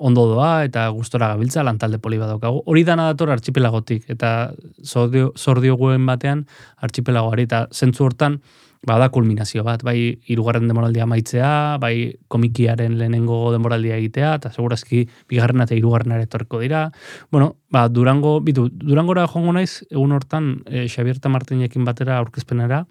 [0.00, 2.62] ondo doa eta gustora gabiltza lantalde poli bat daukagu.
[2.66, 4.52] Hori dana dator artxipelagotik eta
[4.82, 6.46] zor dio- zor dioguen batean
[6.80, 8.40] artxipelagoari eta zentzu hortan
[8.86, 15.64] bada kulminazio bat, bai hirugarren demoraldia amaitzea, bai komikiaren lehenengo demoraldia egitea, eta segurazki bigarrena
[15.68, 16.86] eta hirugarrena ere etorriko dira.
[17.30, 22.86] Bueno, ba, Durango, bitu, Durangora joango naiz, egun hortan, e, Xabier eta Martinekin batera aurkezpenera,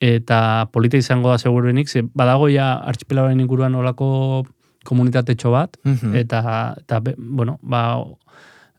[0.00, 4.46] eta polita izango da segurenik, ze badago ja archipelagoaren inguruan olako
[4.86, 6.14] komunitatetxo bat, Mhm.
[6.16, 7.98] eta, eta be- bueno, ba,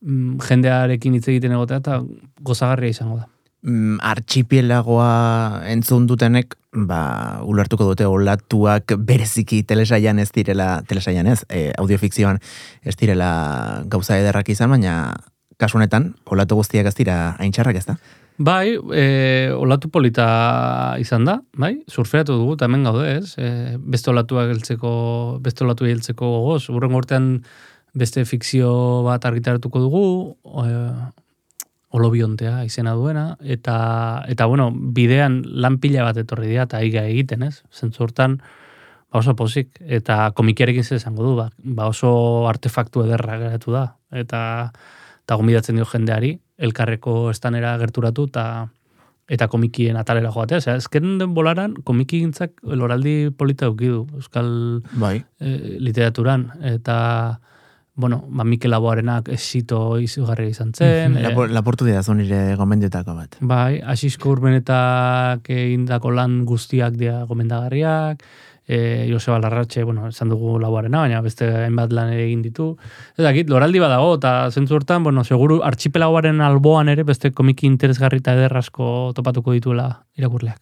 [0.01, 2.01] mm, jendearekin hitz egiten egotea, eta
[2.39, 3.27] gozagarria izango da.
[3.63, 3.99] Mm,
[5.71, 12.39] entzun dutenek, ba, ulertuko dute olatuak bereziki telesaian ez direla, telesaian ez, e, audiofikzioan
[12.83, 15.13] ez direla gauza ederrak izan, baina
[15.57, 17.97] kasu honetan, olatu guztiak ez dira aintxarrak ez da?
[18.41, 23.35] Bai, e, olatu polita izan da, bai, surfeatu dugu, eta hemen gaude, ez?
[23.37, 24.93] E, beste olatuak heltzeko,
[25.43, 27.27] beste olatu heltzeko gogoz, urren gortean
[27.93, 28.71] beste fikzio
[29.05, 30.05] bat argitaratuko dugu,
[30.63, 30.71] e,
[31.91, 37.43] olobiontea izena duena, eta, eta bueno, bidean lan pila bat etorri dira, eta aiga egiten,
[37.43, 37.61] ez?
[37.75, 38.39] Zentzu hortan,
[39.11, 42.11] ba oso pozik, eta komikiarekin zer esango du, ba, ba oso
[42.47, 44.41] artefaktu ederra geratu da, eta
[45.21, 48.45] eta gomidatzen dio jendeari, elkarreko estanera gerturatu, eta
[49.31, 50.59] eta komikien atalera joatea.
[50.59, 54.49] Osea, ezken den bolaran, komiki gintzak loraldi polita eukidu, euskal
[54.99, 55.21] Bai.
[55.39, 56.97] e, literaturan, eta
[57.95, 63.35] bueno, ba, Mikel Laboarenak esito izugarria izan zen, e, Lapor, laportu dira nire gomendiotako bat.
[63.41, 68.23] Bai, asisko urbenetak egindako lan guztiak dira gomendagarriak,
[68.67, 72.77] e, Joseba Larratxe, bueno, esan dugu lauarena, baina beste hainbat lan ere egin ditu.
[73.17, 78.23] Ez dakit, loraldi badago, eta zentzu hortan, bueno, seguru archipelagoaren alboan ere beste komiki interesgarri
[78.23, 80.61] eta ederrasko topatuko dituela irakurleak.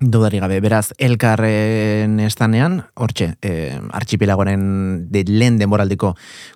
[0.00, 3.50] Dudari gabe, beraz, elkarren estanean, hortxe, e,
[3.92, 4.62] archipelagoaren
[5.12, 6.14] de lehen denboraldiko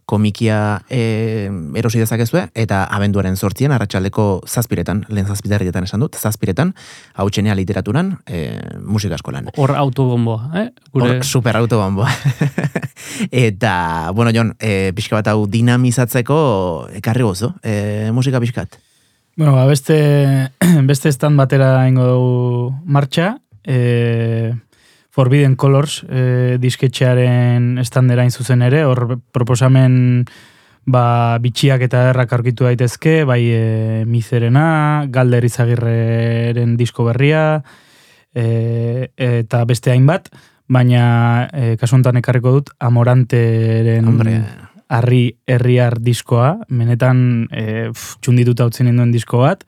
[0.09, 6.72] komikia e, erosi dezakezue, eta abenduaren sortzien, arratsaldeko zazpiretan, lehen zazpitarrietan esan dut, zazpiretan,
[7.20, 8.46] hau txenea literaturan, e,
[8.80, 9.52] musika eskolan.
[9.61, 10.66] Hor autobomboa, eh?
[10.96, 12.09] Gure, Hor, super autobomboa.
[13.44, 13.76] eta,
[14.16, 16.40] bueno, Jon, e, pixka bat hau dinamizatzeko
[16.96, 18.80] ekarri gozo, e, musika pixkat.
[19.36, 20.52] Bueno, ba, beste,
[20.86, 23.40] beste stand batera ingo dugu martxa.
[23.64, 24.54] E,
[25.14, 30.24] Forbidden Colors e, disketxearen standera zuzen ere, hor proposamen
[30.86, 37.62] ba, bitxiak eta errak aurkitu daitezke, bai e, Mizerena, Galder Izagirreren disko berria,
[38.34, 40.30] e, eta beste hainbat,
[40.66, 44.38] baina e, kasu honetan ekarriko dut Amoranteren Hombre,
[44.88, 49.64] harri herriar diskoa, menetan e, pf, txundituta utzen duen disko bat,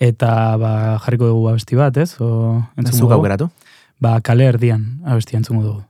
[0.00, 2.14] eta ba, jarriko dugu abesti bat, ez?
[2.20, 3.50] O, zuk aukeratu.
[4.02, 5.82] Ba, kale erdian abesti entzungo dugu.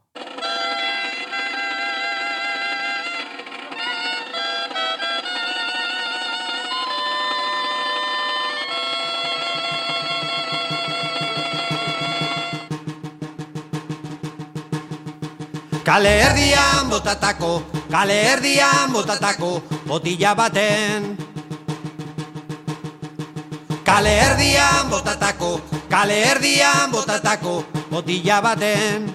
[15.94, 21.14] Kale erdian botatako, kale erdian botatako, botila baten.
[23.86, 29.06] Kale erdian botatako, kale erdian botatako, botila baten.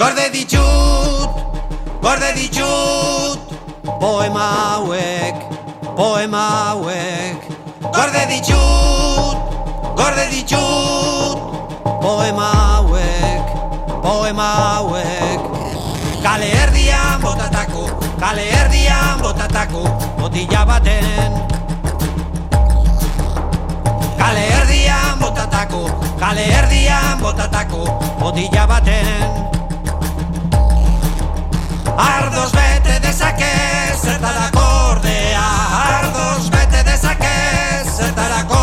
[0.00, 1.30] Gorde ditut,
[2.00, 3.40] gorde ditut,
[4.00, 5.36] poema hauek,
[6.00, 7.44] poema hauek.
[7.92, 9.36] Gorde ditut,
[10.00, 11.38] gorde ditut,
[12.00, 13.53] poema hauek,
[14.04, 15.40] poema hauek.
[16.24, 17.84] Kale erdian botatako,
[18.20, 19.82] kale erdian botatako,
[20.18, 21.32] botila baten.
[24.20, 25.82] Kale erdian botatako,
[26.20, 27.82] kale erdian botatako,
[28.20, 29.28] botila baten.
[32.08, 33.52] Ardoz bete dezake
[34.02, 35.44] zertarako ordea,
[35.84, 37.36] ardoz bete dezake
[37.96, 38.53] zertarako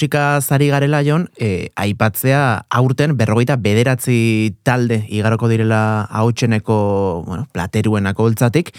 [0.00, 8.24] Musika zari garela jon, e, aipatzea aurten berrogeita bederatzi talde igaroko direla hautseneko, bueno, plateruenako
[8.24, 8.70] holtzatik,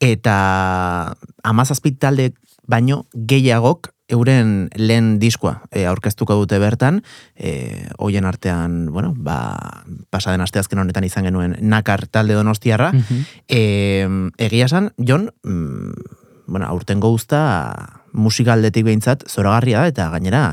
[0.00, 1.12] eta
[1.44, 2.30] amazazpit talde
[2.64, 7.02] baino gehiagok euren lehen diskoa e, aurkeztuko dute bertan,
[7.36, 13.20] e, hoien artean, bueno, ba, pasaden asteazken honetan izan genuen nakar talde donostiarra, Mhm.
[13.48, 14.08] e,
[14.48, 15.92] egia esan, Jon, mm,
[16.46, 20.44] bueno, aurtengo guzta musikaldetik behintzat zoragarria da eta gainera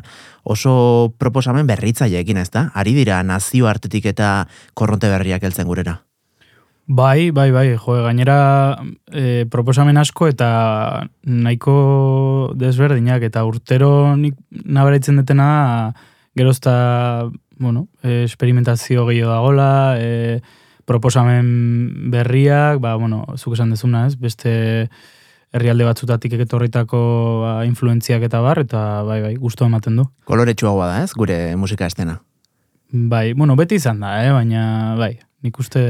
[0.43, 2.69] oso proposamen berritzaileekin ez da?
[2.73, 6.01] Ari dira nazio artetik eta korronte berriak heltzen gurera.
[6.87, 8.77] Bai, bai, bai, jo, gainera
[9.11, 15.91] e, proposamen asko eta nahiko desberdinak eta urtero nik nabaritzen detena
[16.37, 17.27] gerozta,
[17.59, 20.39] bueno, e, esperimentazio gehiago dagola, e,
[20.87, 24.87] proposamen berriak, ba, bueno, zuk esan dezuna, ez, beste
[25.55, 27.01] herrialde batzutatik etorritako
[27.43, 30.07] ba, influentziak eta bar, eta bai, bai, gusto ematen du.
[30.27, 32.19] Koloretsuagoa da ez, gure musika estena.
[32.91, 34.31] Bai, bueno, beti izan da, eh?
[34.31, 35.81] baina, bai, nik uste...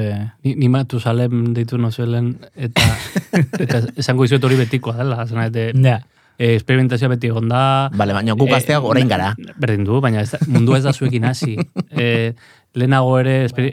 [0.46, 2.86] Ni, ni matu salem deitu nozuelen, eta,
[3.64, 6.00] eta esango izuet hori betikoa dela, zena, de, Ja,
[6.38, 7.62] e, esperimentazioa beti egon da.
[7.98, 9.34] Bale, baina guk gazteak Eh, orain gara.
[9.58, 11.58] Berdin du, baina ez da, mundu ez da zuekin hasi.
[11.98, 12.34] E,
[12.74, 13.72] lehenago ere esperi,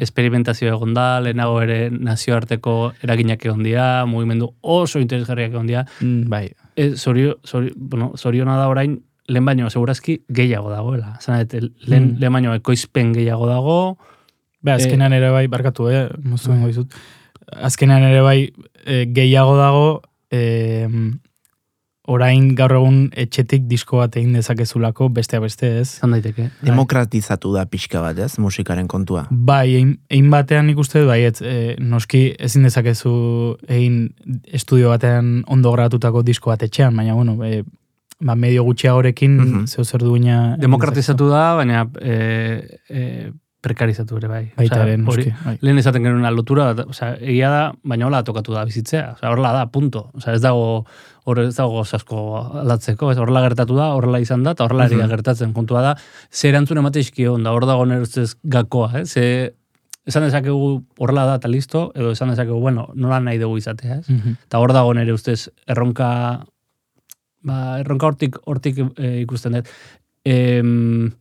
[0.00, 5.86] esperimentazioa egon da, lehenago ere nazioarteko eraginak egon dira, mugimendu oso interesgarriak egon dira.
[6.00, 11.16] mm, bai, E, zorio, zorio, bueno, zoriona da orain, lehen baino, segurazki gehiago dagoela.
[11.20, 12.18] Zena, et, lehen, Mm.
[12.20, 13.98] lehen baino, ekoizpen gehiago dago,
[14.62, 16.92] Be, azkenean ere bai, barkatu, eh, moztu bengo dizut.
[17.52, 18.52] Azkenean ere bai,
[18.84, 20.88] e, gehiago dago, e,
[22.06, 25.88] orain gaur egun etxetik disko bat egin dezakezulako, bestea beste ez.
[26.00, 26.50] zan daiteke.
[26.62, 29.26] Demokratizatu da pixka bat ez, musikaren kontua.
[29.30, 34.10] Bai, egin, egin batean nik uste dut, bai, ez, e, noski ezin dezakezu egin
[34.52, 37.62] estudio batean ondo gratutako disko bat etxean, baina, bueno, e,
[38.20, 39.56] ba, medio gutxiagorekin mm Mhm.
[39.56, 39.66] -hmm.
[39.66, 40.56] zeu zer duina...
[40.58, 43.32] Demokratizatu da, baina e, e,
[43.66, 44.44] prekarizatu ere bai.
[44.56, 45.32] Baita ere, noski.
[45.44, 45.56] Bai.
[45.66, 49.16] lehen esaten genuen lotura, osea, egia da, baina hola tokatu da bizitzea.
[49.18, 50.06] Osea, horrela da, punto.
[50.14, 50.84] Osea, ez dago
[51.26, 52.22] hor ez dago asko
[52.62, 55.10] aldatzeko, ez horrela gertatu da, horrela izan da, eta horrela da Mhm.
[55.10, 55.52] gertatzen.
[55.52, 55.94] Kontua da,
[56.30, 57.02] ze erantzun emate
[57.42, 59.04] da hor dago nire ustez gakoa, eh?
[59.04, 59.54] Ze,
[60.06, 64.08] esan dezakegu horrela da eta listo, edo esan dezakegu, bueno, nola nahi dugu izatea, ez?
[64.08, 64.36] Mhm.
[64.46, 66.44] Eta hor dago nire ustez erronka
[67.42, 69.68] ba, erronka hortik, hortik e, ikusten dut.
[70.24, 71.12] Em,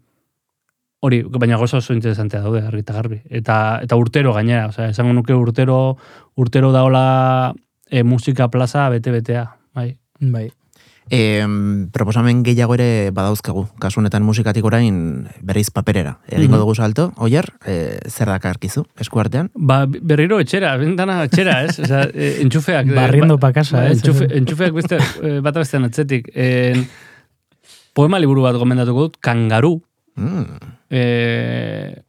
[1.02, 3.22] hori, baina gozo oso interesantea daude, argi eta garbi.
[3.30, 5.98] Eta, eta urtero gainera, osea, esango nuke urtero,
[6.36, 7.54] urtero daola
[7.90, 9.98] e, musika plaza bete-betea, bai.
[10.20, 10.50] Bai.
[11.12, 11.46] E,
[11.94, 13.68] proposamen gehiago ere badauzkagu.
[13.78, 16.16] Kasu honetan musikatik orain berriz paperera.
[16.26, 16.62] Egingo Mhm.
[16.64, 19.52] dugu salto, oier, e, zer dakarkizu, eskuartean?
[19.54, 21.78] Ba, berriro etxera, bentana etxera, ez?
[21.80, 22.88] Osea, e, entxufeak.
[22.88, 24.00] e, Barriendo ba- pa casa, ba, ez?
[24.00, 26.32] Entxufe, entxufeak beste, e, bat bestean atzetik.
[26.34, 26.88] En,
[27.94, 29.84] poema liburu bat gomendatuko dut, kangaru,
[30.16, 30.46] Mm.
[30.89, 32.02] E,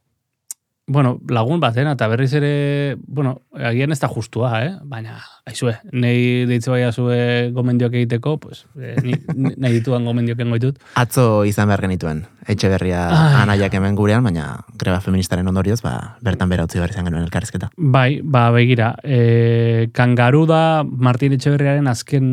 [0.89, 4.69] bueno, lagun batena, eta berriz ere, bueno, agian ez da justua, eh?
[4.87, 9.17] baina, aizue, nei deitze bai azue gomendioak egiteko, pues, e, ni,
[9.59, 10.79] nahi dituan gomendioak engo ditut.
[10.95, 13.33] Atzo izan behar genituen, etxe berria Ai.
[13.41, 17.67] anaiak hemen gurean, baina greba feministaren ondorioz, ba, bertan bera utzi behar izan genuen elkarrizketa.
[17.75, 22.29] Bai, ba, begira, e, kangaru da Martin Etxeberriaren azken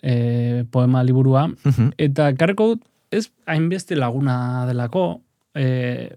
[0.00, 1.90] e, poema liburua, Mhm.
[1.98, 5.22] eta karreko dut, ez hainbeste laguna delako,
[5.56, 6.16] e,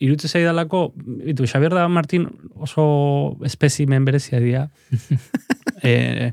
[0.00, 4.68] irutze zaidalako, bitu, Xabier da Martin oso espezimen berezia dira,
[5.84, 6.32] e,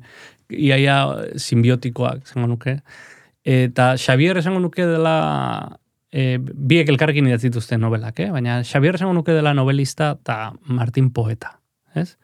[0.50, 0.98] iaia
[1.36, 2.78] simbiotikoak, zango nuke,
[3.44, 5.80] eta Xabier esango nuke dela
[6.12, 8.30] e, biek elkarrekin idatzituzten novelak, eh?
[8.32, 11.58] baina Xabier esango nuke dela novelista eta Martin poeta,
[11.96, 12.16] ez?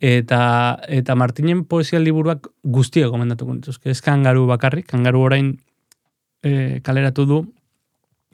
[0.00, 0.40] Eta,
[0.88, 3.90] eta Martinen poesia liburuak guztiak gomendatuko nituzke.
[3.92, 5.50] Ez kangaru bakarrik, kangaru orain
[6.40, 7.40] e, kaleratu du,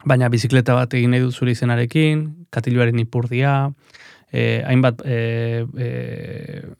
[0.07, 3.53] baina bizikleta bat egin nahi du zure izenarekin, katiluaren ipurdia,
[4.31, 5.19] e, hainbat e,
[5.77, 5.87] e,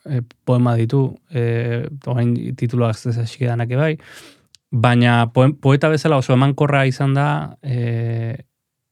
[0.06, 3.96] e, poema ditu, e, orain tituluak ez danak bai,
[4.72, 8.36] baina poeta bezala oso emankorra izan da, e,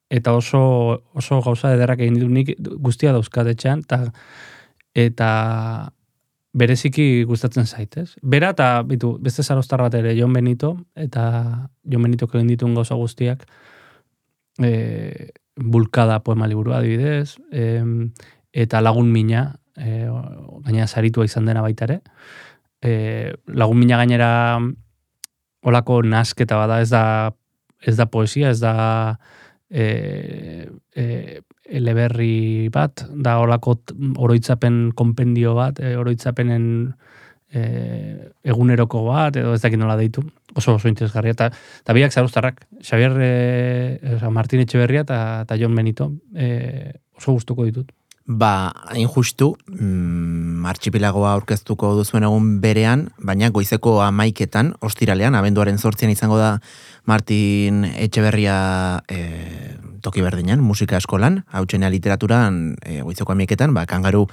[0.10, 0.62] eta oso,
[1.13, 4.12] oso gauza ederrak egin ditu nik guztia dauzkat etxean, eta
[4.95, 5.30] eta
[6.56, 8.15] bereziki gustatzen zaitez.
[8.24, 11.26] Bera eta bitu, beste zarostar bat ere Jon Benito, eta
[11.84, 13.43] Jon Benito egin dituen gauza guztiak,
[14.59, 17.83] e, bulkada poema liburu adibidez, e,
[18.53, 20.07] eta lagun mina, e,
[20.65, 22.01] gaina saritua izan dena baita ere.
[22.81, 24.59] E, lagun mina gainera
[25.65, 27.33] olako nasketa bada, ez da,
[27.81, 29.17] ez da poesia, ez da
[29.69, 33.79] e, e, eleberri bat, da olako
[34.21, 36.67] oroitzapen konpendio bat, e, oroitzapenen
[37.53, 40.23] e, eguneroko bat, edo ez dakit nola deitu,
[40.55, 43.33] oso oso interesgarria, eta eta biak zaruztarrak, Xavier e,
[44.15, 47.91] oza, Martin Etxeberria eta, eta Jon Benito, e, oso gustuko ditut.
[48.26, 56.10] Ba, hain justu, mm, archipilagoa aurkeztuko duzuen egun berean, baina goizeko amaiketan, ostiralean, abenduaren sortzian
[56.10, 56.56] izango da
[57.06, 59.19] Martin Etxeberria e,
[60.02, 64.23] toki berdinean, musika eskolan, hautsenea literaturan, e, goizeko amaiketan, ba, kangaru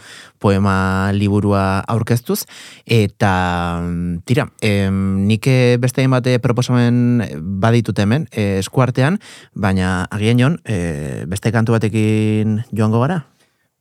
[0.41, 2.47] poema liburua aurkeztuz,
[2.87, 3.35] eta
[3.83, 5.51] mm, tira, e, nik
[5.85, 7.29] beste bate proposamen
[7.61, 9.21] baditut hemen, e, eskuartean,
[9.53, 13.27] baina agian jon, e, beste kantu batekin joango gara?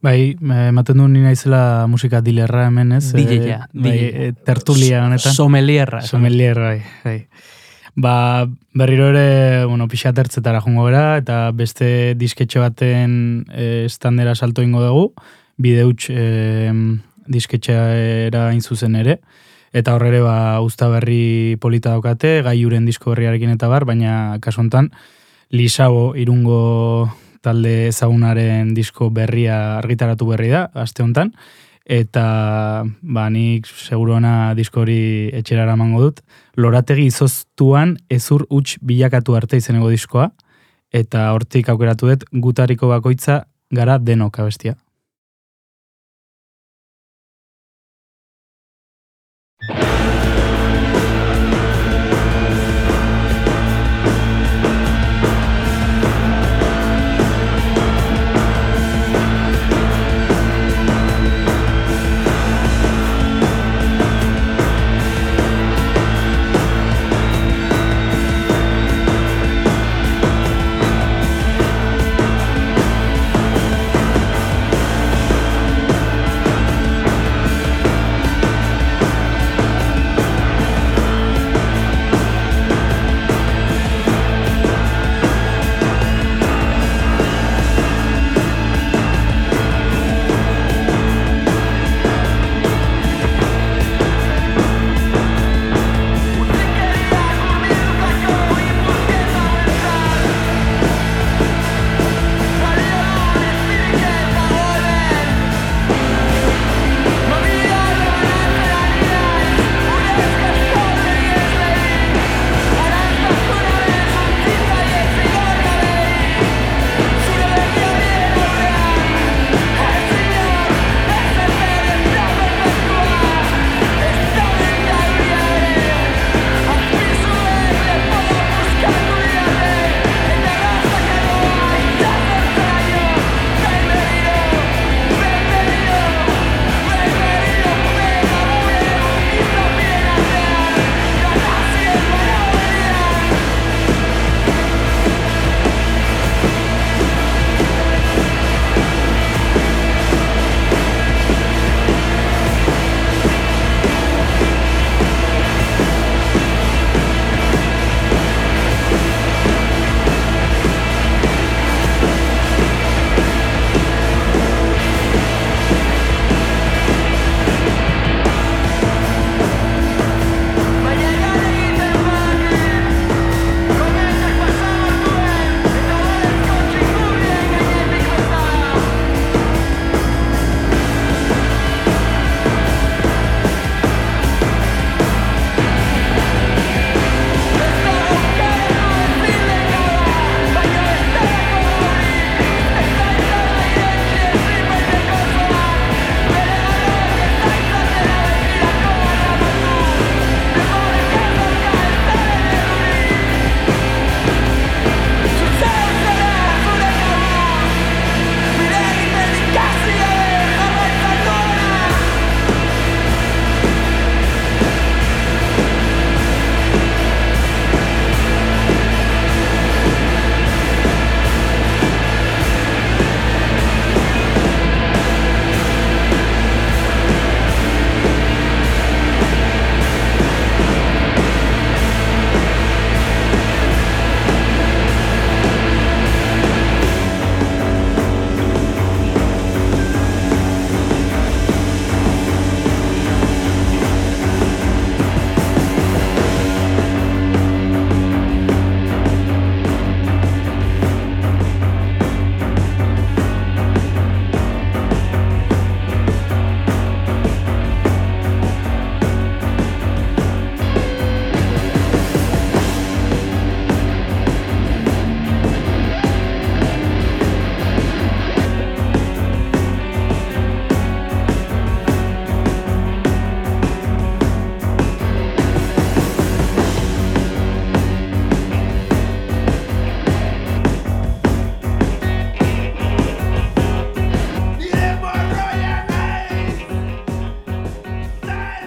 [0.01, 3.11] Bai, ematen du nina izela musika dilerra hemen, ez?
[3.13, 5.35] Dileia, e, bai, e, tertulia honetan.
[5.37, 6.01] Somelierra.
[6.01, 7.19] Somelierra, bai, bai.
[8.01, 14.65] Ba, berriro ere, bueno, pixat ertzetara jongo gara, eta beste disketxe baten e, standera salto
[14.65, 15.05] ingo dugu,
[15.61, 16.25] bideuts e,
[17.29, 19.19] disketxera zuzen ere,
[19.71, 24.89] eta horre ba, usta berri polita daukate, gai uren disko berriarekin eta bar, baina kasontan,
[25.51, 27.11] Lisabo irungo
[27.41, 31.33] talde ezagunaren disko berria argitaratu berri da, aste honetan,
[31.85, 32.25] eta
[32.85, 36.21] ba, nik seguruena diskori etxerara mango dut.
[36.55, 40.29] Lorategi izoztuan ezur huts bilakatu arte izeneko diskoa,
[40.91, 44.75] eta hortik aukeratu dut gutariko bakoitza gara denok abestia.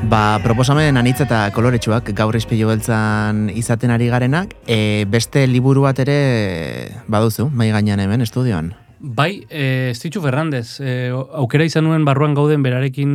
[0.04, 5.98] Ba, proposamen anitz eta koloretsuak gaur izpilu beltzan izaten ari garenak, e, beste liburu bat
[6.02, 6.16] ere
[7.08, 8.74] baduzu, mai gainean hemen, estudioan.
[9.00, 13.14] Bai, e, Estitxu Ferrandez, e, aukera izan nuen barruan gauden berarekin...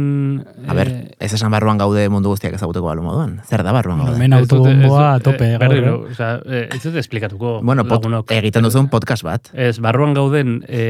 [0.69, 3.37] A ber, ez esan barruan gaude mundu guztiak ezaguteko balu moduan.
[3.45, 4.15] Zer da barruan gaude?
[4.17, 5.45] Hemen autobomboa tope.
[5.45, 6.15] Eh, gaur, berriro, eh?
[6.15, 8.33] osea, e, ez dut esplikatuko Bueno, pot, lagunok.
[8.37, 9.53] egiten duzun podcast bat.
[9.53, 10.81] Ez, barruan gauden e,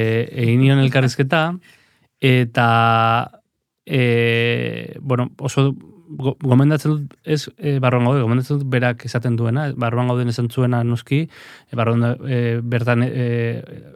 [0.48, 1.44] egin nion elkarrizketa,
[2.20, 2.70] eta
[3.90, 5.74] e, bueno, oso
[6.10, 10.52] go, gomendatzen dut, ez e, barruan gaude, gomendatzen dut berak esaten duena, barruan gauden esan
[10.54, 13.26] zuena noski, e, barruan e, bertan e,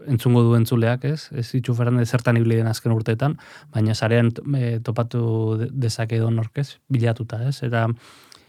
[0.10, 1.30] entzungo du entzuleak, ez?
[1.32, 3.38] Ez ditxu Fernandez zertan ibili den azken urteetan,
[3.74, 7.60] baina sarean e, topatu de- dezake edo norkez, bilatuta, ez?
[7.62, 7.86] Eta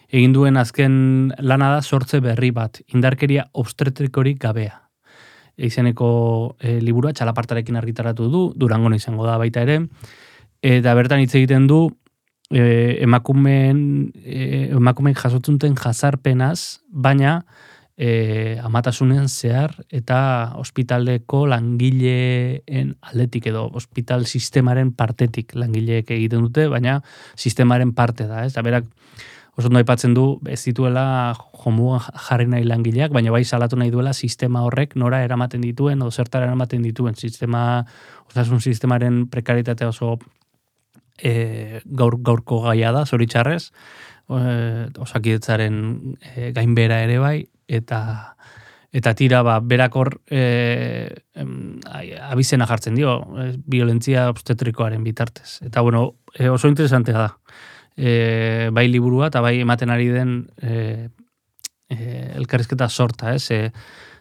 [0.08, 4.80] egin duen azken lana da sortze berri bat, indarkeria obstetrikorik gabea
[5.54, 6.08] izeneko
[6.58, 9.84] e, liburua txalapartarekin argitaratu du, durangon izango da baita ere,
[10.64, 11.90] eta bertan hitz egiten du
[12.48, 17.42] e, emakumeen, e, emakumeen jasotzunten jazarpenaz, baina
[17.96, 27.02] e, amatasunean zehar eta ospitaleko langileen aldetik edo ospital sistemaren partetik langileek egiten dute, baina
[27.36, 28.54] sistemaren parte da, ez?
[28.54, 28.88] Eta berak
[29.54, 34.14] oso ondo aipatzen du ez dituela jomuan jarri nahi langileak, baina bai salatu nahi duela
[34.16, 37.84] sistema horrek nora eramaten dituen edo zertara eramaten dituen sistema,
[38.32, 40.16] osasun sistemaren prekaritatea oso
[41.18, 43.70] e, gaur, gaurko gaia da, zoritxarrez,
[44.28, 44.44] e,
[44.98, 45.76] osakidetzaren
[46.34, 47.38] e, gainbera ere bai,
[47.68, 48.00] eta
[48.94, 51.80] eta tira ba, berakor e, em,
[52.30, 55.58] abizena jartzen dio, e, violentzia obstetrikoaren bitartez.
[55.66, 57.30] Eta bueno, e, oso interesantea da.
[57.96, 61.08] E, bai liburua eta bai ematen ari den e,
[61.90, 61.98] e,
[62.38, 63.50] elkarrizketa sorta, ez?
[63.50, 63.72] E,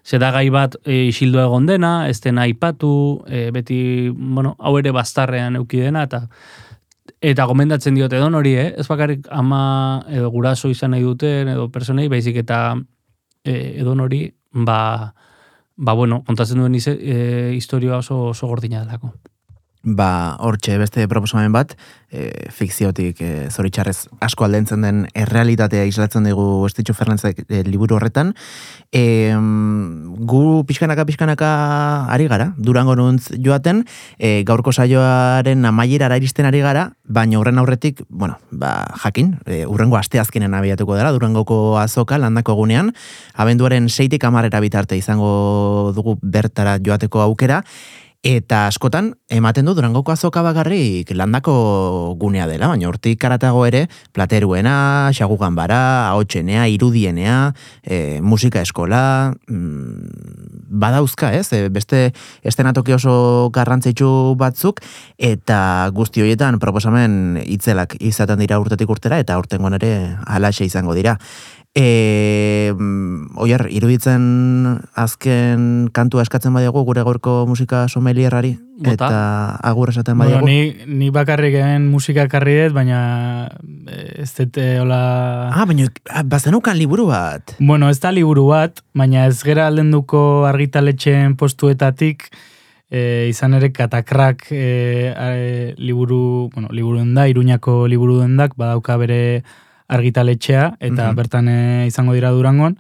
[0.04, 4.74] ze da gai bat e, isildu egon dena, ez dena aipatu, e, beti, bueno, hau
[4.82, 6.26] ere bastarrean euki dena, eta
[7.24, 8.70] eta gomendatzen diote edon hori, eh?
[8.78, 12.76] ez bakarrik ama edo guraso izan nahi duten, edo personei, baizik eta
[13.44, 15.14] e, edon hori, ba,
[15.76, 19.14] ba bueno, kontatzen duen ize, e, historia oso, oso gordina delako.
[19.84, 21.74] Ba, hortxe beste proposamen bat,
[22.08, 28.32] e, fikziotik e, zoritxarrez asko aldentzen den errealitatea islatzen dugu Estitxu Fernandezek e, liburu horretan.
[28.96, 29.34] E,
[30.30, 31.50] gu pixkanaka pixkanaka
[32.16, 33.82] ari gara, durango nuntz joaten,
[34.16, 40.00] e, gaurko saioaren amaierara iristen ari gara, baina horren aurretik, bueno, ba, jakin, e, urrengo
[40.00, 42.94] asteazkenen abiatuko dela, durangoko azoka landako egunean,
[43.36, 47.66] abenduaren seitik amarrera bitarte izango dugu bertara joateko aukera,
[48.24, 53.82] Eta askotan, ematen du Durangoko azoka bakarrik landako gunea dela, baina hortik karatago ere,
[54.16, 57.52] plateruena, xagugan bara, ahotsenea, irudienea,
[57.84, 61.52] e, musika eskola, mm, badauzka, ez?
[61.52, 62.14] E, beste
[62.48, 64.08] estenatoki oso garrantzitsu
[64.40, 64.80] batzuk,
[65.18, 71.18] eta guzti horietan proposamen itzelak izaten dira urtetik urtera, eta urtengoan ere alaxe izango dira.
[71.74, 72.70] E,
[73.42, 74.26] oier, iruditzen
[74.94, 78.52] azken kantua eskatzen badiago gure gaurko musika somelierrari
[78.92, 80.46] eta agur esaten Bueno, badiago.
[80.46, 83.50] ni, ni bakarrik hemen musika karri dut, baina
[83.90, 85.50] eh, ez dut eh, hola...
[85.50, 87.56] Ah, baina ah, bazenukan liburu bat.
[87.58, 92.30] Bueno, ez da liburu bat, baina ez gera aldenduko argitaletxeen postuetatik,
[92.94, 99.44] e, izan ere katakrak e, e, liburu, bueno, liburu da, iruñako liburu dendak, badauka bere
[99.88, 101.16] argitaletxea, eta Mhm.
[101.16, 102.78] bertan e, izango dira durangon,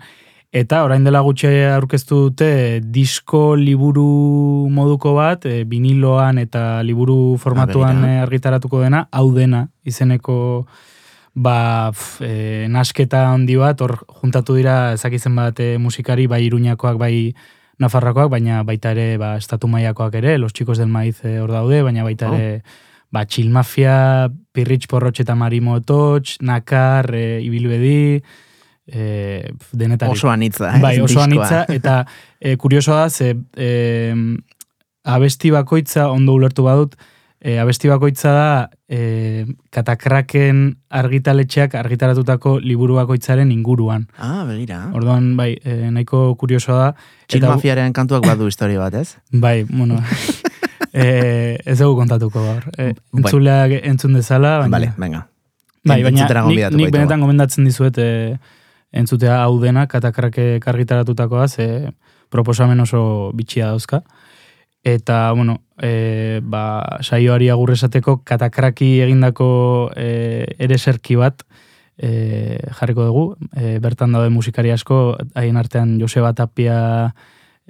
[0.53, 8.05] eta orain dela gutxe aurkeztu dute disko liburu moduko bat, e, viniloan eta liburu formatuan
[8.05, 10.67] e, argitaratuko dena, hau dena, izeneko
[11.35, 16.97] ba, pf, e, nasketa handi bat, hor juntatu dira ezakizen bat e, musikari, bai iruñakoak,
[16.97, 17.33] bai
[17.79, 21.81] nafarrakoak, baina baita ere ba, estatu maiakoak ere, los chicos del maiz e, hor daude,
[21.81, 22.37] baina baita Oh.
[23.13, 23.95] Ba, txilmafia,
[24.53, 28.17] pirritx porrotx eta marimo ototx, nakar, e, ibilbedi,
[28.87, 29.03] e,
[29.53, 30.17] pf, denetarik.
[30.17, 30.81] Oso anitza, eh?
[30.83, 32.01] Bai, oso anitza, eta
[32.39, 33.71] e, kuriosoa da, ze e,
[35.03, 36.97] abesti bakoitza, ondo ulertu badut,
[37.43, 38.47] e, abesti bakoitza da
[38.87, 44.07] e, katakraken argitaletxeak argitaratutako liburu bakoitzaren inguruan.
[44.17, 44.87] Ah, begira.
[44.95, 46.89] Orduan, bai, e, nahiko kuriosoa da.
[47.27, 49.19] Txil mafiaren kantuak badu historia bat, ez?
[49.29, 49.99] Bai, bueno,
[50.93, 52.65] e, ez dugu kontatuko gaur.
[52.77, 54.77] E, entzuleak entzun dezala, baina...
[54.77, 55.25] Vale, venga.
[55.83, 58.09] Bai, baina nik, nik benetan gomendatzen dizuet e,
[58.95, 61.91] entzutea hau dena, katakrake kargitaratutakoa, ze
[62.31, 64.03] proposamen oso bitxia dauzka.
[64.83, 71.43] Eta, bueno, e, ba, saioari agur esateko katakraki egindako e, ere serki bat
[71.97, 73.25] e, jarriko dugu.
[73.55, 77.13] E, bertan daude musikari asko, haien artean Joseba Tapia,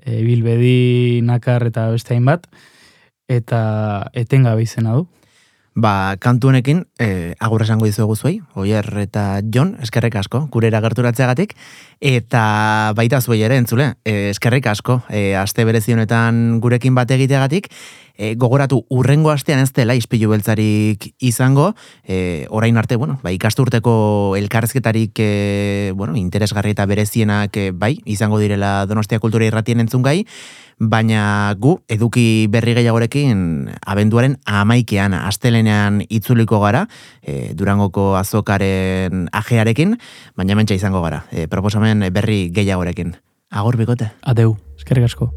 [0.01, 2.49] e, Bilbedi, Nakar eta beste hainbat.
[3.27, 5.07] Eta etengabe izena du.
[5.73, 11.55] Ba, kantu honekin, e, agur esango dizuegu zuei, Oier eta Jon, eskerrik asko, kurera gerturatzeagatik,
[11.97, 12.43] eta
[12.93, 17.71] baita zuei ere entzule, e, eskerrik asko, e, aste berezi honetan gurekin bat egiteagatik,
[18.13, 21.71] e, gogoratu urrengo astean ez dela ispilu beltzarik izango,
[22.05, 28.37] e, orain arte, bueno, ba, ikasturteko elkarrezketarik e, bueno, interesgarri eta berezienak e, bai, izango
[28.37, 30.19] direla Donostia Kultura irratien entzun gai,
[30.79, 36.87] baina gu eduki berri gehiagorekin abenduaren amaikean astelenean itzuliko gara,
[37.21, 39.97] e, durangoko azokaren ajearekin,
[40.35, 43.15] baina mentxa izango gara, e, proposamen berri gehiagorekin.
[43.53, 44.11] Agor bikote.
[44.21, 45.31] Adeu, eskerrik asko.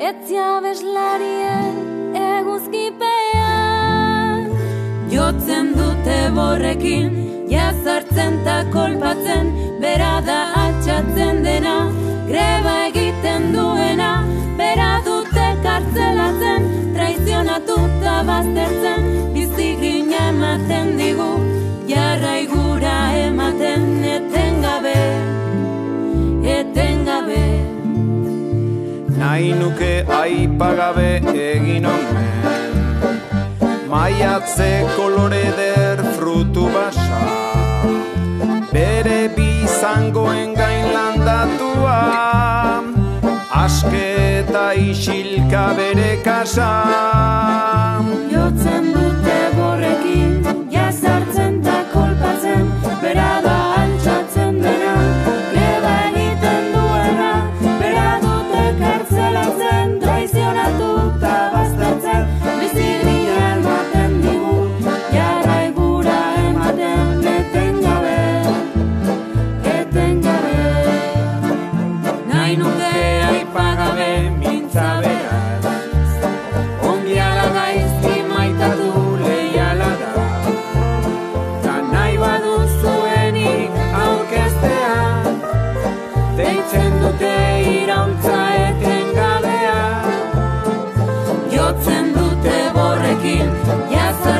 [0.08, 1.76] Etzia beslarien
[2.22, 3.70] eguzkipean
[5.14, 7.14] Jotzen dute borrekin,
[7.52, 9.46] jazartzen ta kolpatzen,
[9.84, 11.78] bera da altxatzen dena,
[12.28, 14.12] greba egiten duena,
[14.60, 16.62] bera dute kartzelatzen,
[16.98, 19.02] traizionatuta baztertzen,
[19.38, 21.32] bizigrina ematen digu,
[21.94, 23.82] jarraigura ematen
[27.30, 29.18] etengabe.
[29.18, 32.74] Nahi nuke aipagabe egin omen.
[33.90, 37.22] Maiatze kolore der frutu basa.
[38.72, 42.00] Bere bizangoen gain landatua.
[43.64, 44.06] Aske
[44.40, 46.72] eta isilka bere kasa.
[48.32, 50.39] Jotzen dute borrekin,
[93.38, 93.52] borrekin
[93.90, 94.39] Jazartzen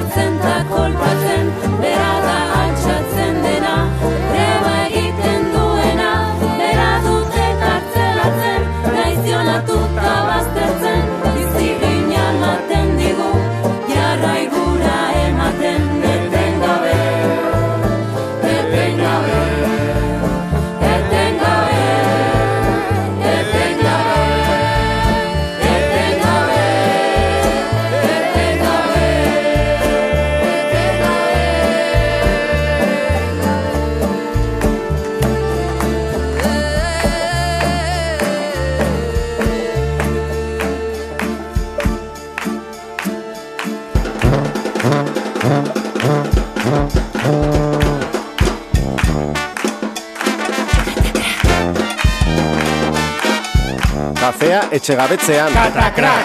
[54.80, 55.52] etxegabetzean.
[55.52, 56.24] Katakrak!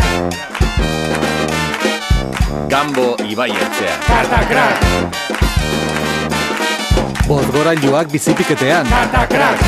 [2.70, 3.98] Gambo ibai etxean.
[4.06, 4.78] Katakrak!
[7.26, 8.86] Bozgorailuak bizipiketean.
[8.86, 9.58] Katakrak!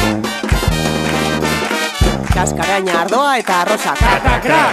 [2.31, 3.99] Kaskaraina ardoa eta arrosak.
[3.99, 4.73] Katakrak!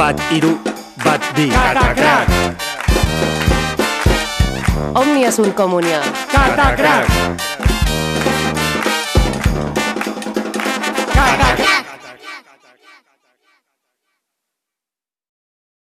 [0.00, 0.56] Bat iru,
[1.04, 1.52] bat bi.
[1.52, 2.26] Katakrak!
[4.96, 6.00] Omnia Azul Komunia.
[6.32, 7.49] Katakrak!